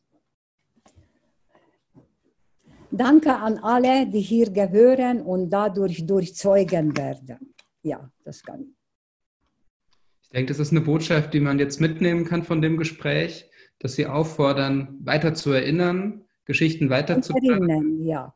[2.95, 7.55] Danke an alle, die hier gehören und dadurch durchzeugen werden.
[7.81, 8.67] Ja, das kann ich.
[10.21, 13.49] Ich denke, das ist eine Botschaft, die man jetzt mitnehmen kann von dem Gespräch,
[13.79, 18.35] dass Sie auffordern, weiter zu erinnern, Geschichten Und weiterzutragen, erinnern, ja.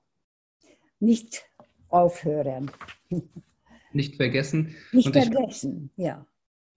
[1.00, 1.46] Nicht
[1.90, 2.72] aufhören.
[3.94, 4.76] nicht vergessen.
[4.92, 6.26] Nicht Und ich- vergessen, ja.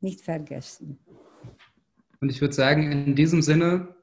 [0.02, 0.98] Nicht vergessen.
[2.20, 3.94] Und ich würde sagen, in diesem Sinne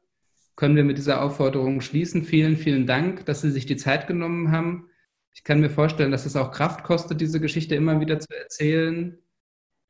[0.58, 2.24] können wir mit dieser Aufforderung schließen.
[2.24, 4.90] Vielen, vielen Dank, dass Sie sich die Zeit genommen haben.
[5.34, 9.20] Ich kann mir vorstellen, dass es auch Kraft kostet, diese Geschichte immer wieder zu erzählen.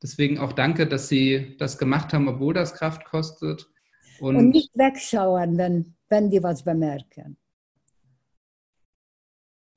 [0.02, 3.66] Deswegen auch danke, dass Sie das gemacht haben, obwohl das Kraft kostet.
[4.20, 7.38] Und, Und nicht wegschauen, wenn, wenn die was bemerken.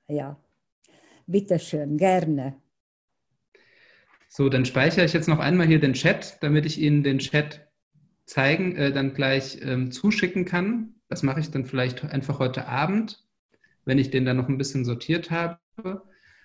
[0.09, 0.37] Ja.
[1.25, 2.61] Bitteschön, gerne.
[4.27, 7.70] so, dann speichere ich jetzt noch einmal hier den Chat, damit ich Ihnen den Chat
[8.31, 10.95] zeigen, äh, dann gleich ähm, zuschicken kann.
[11.09, 13.25] Das mache ich dann vielleicht einfach heute Abend,
[13.83, 15.59] wenn ich den dann noch ein bisschen sortiert habe.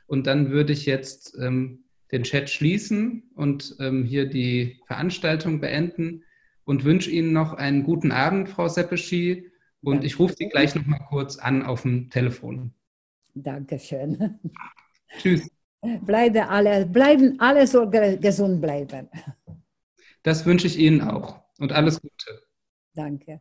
[0.08, 6.24] Und dann würde ich jetzt ähm, den Chat schließen und ähm, hier die Veranstaltung beenden
[6.64, 9.50] und wünsche Ihnen noch einen guten Abend, Frau Seppeschi.
[9.80, 12.72] Und ich rufe Sie gleich noch mal kurz an auf dem Telefon.
[13.34, 14.40] Dankeschön.
[15.18, 15.48] Tschüss.
[16.04, 19.08] Bleibe alle, bleiben alle so ge gesund bleiben.
[20.24, 21.45] Das wünsche ich Ihnen auch.
[21.58, 22.42] Und alles Gute.
[22.94, 23.40] Danke.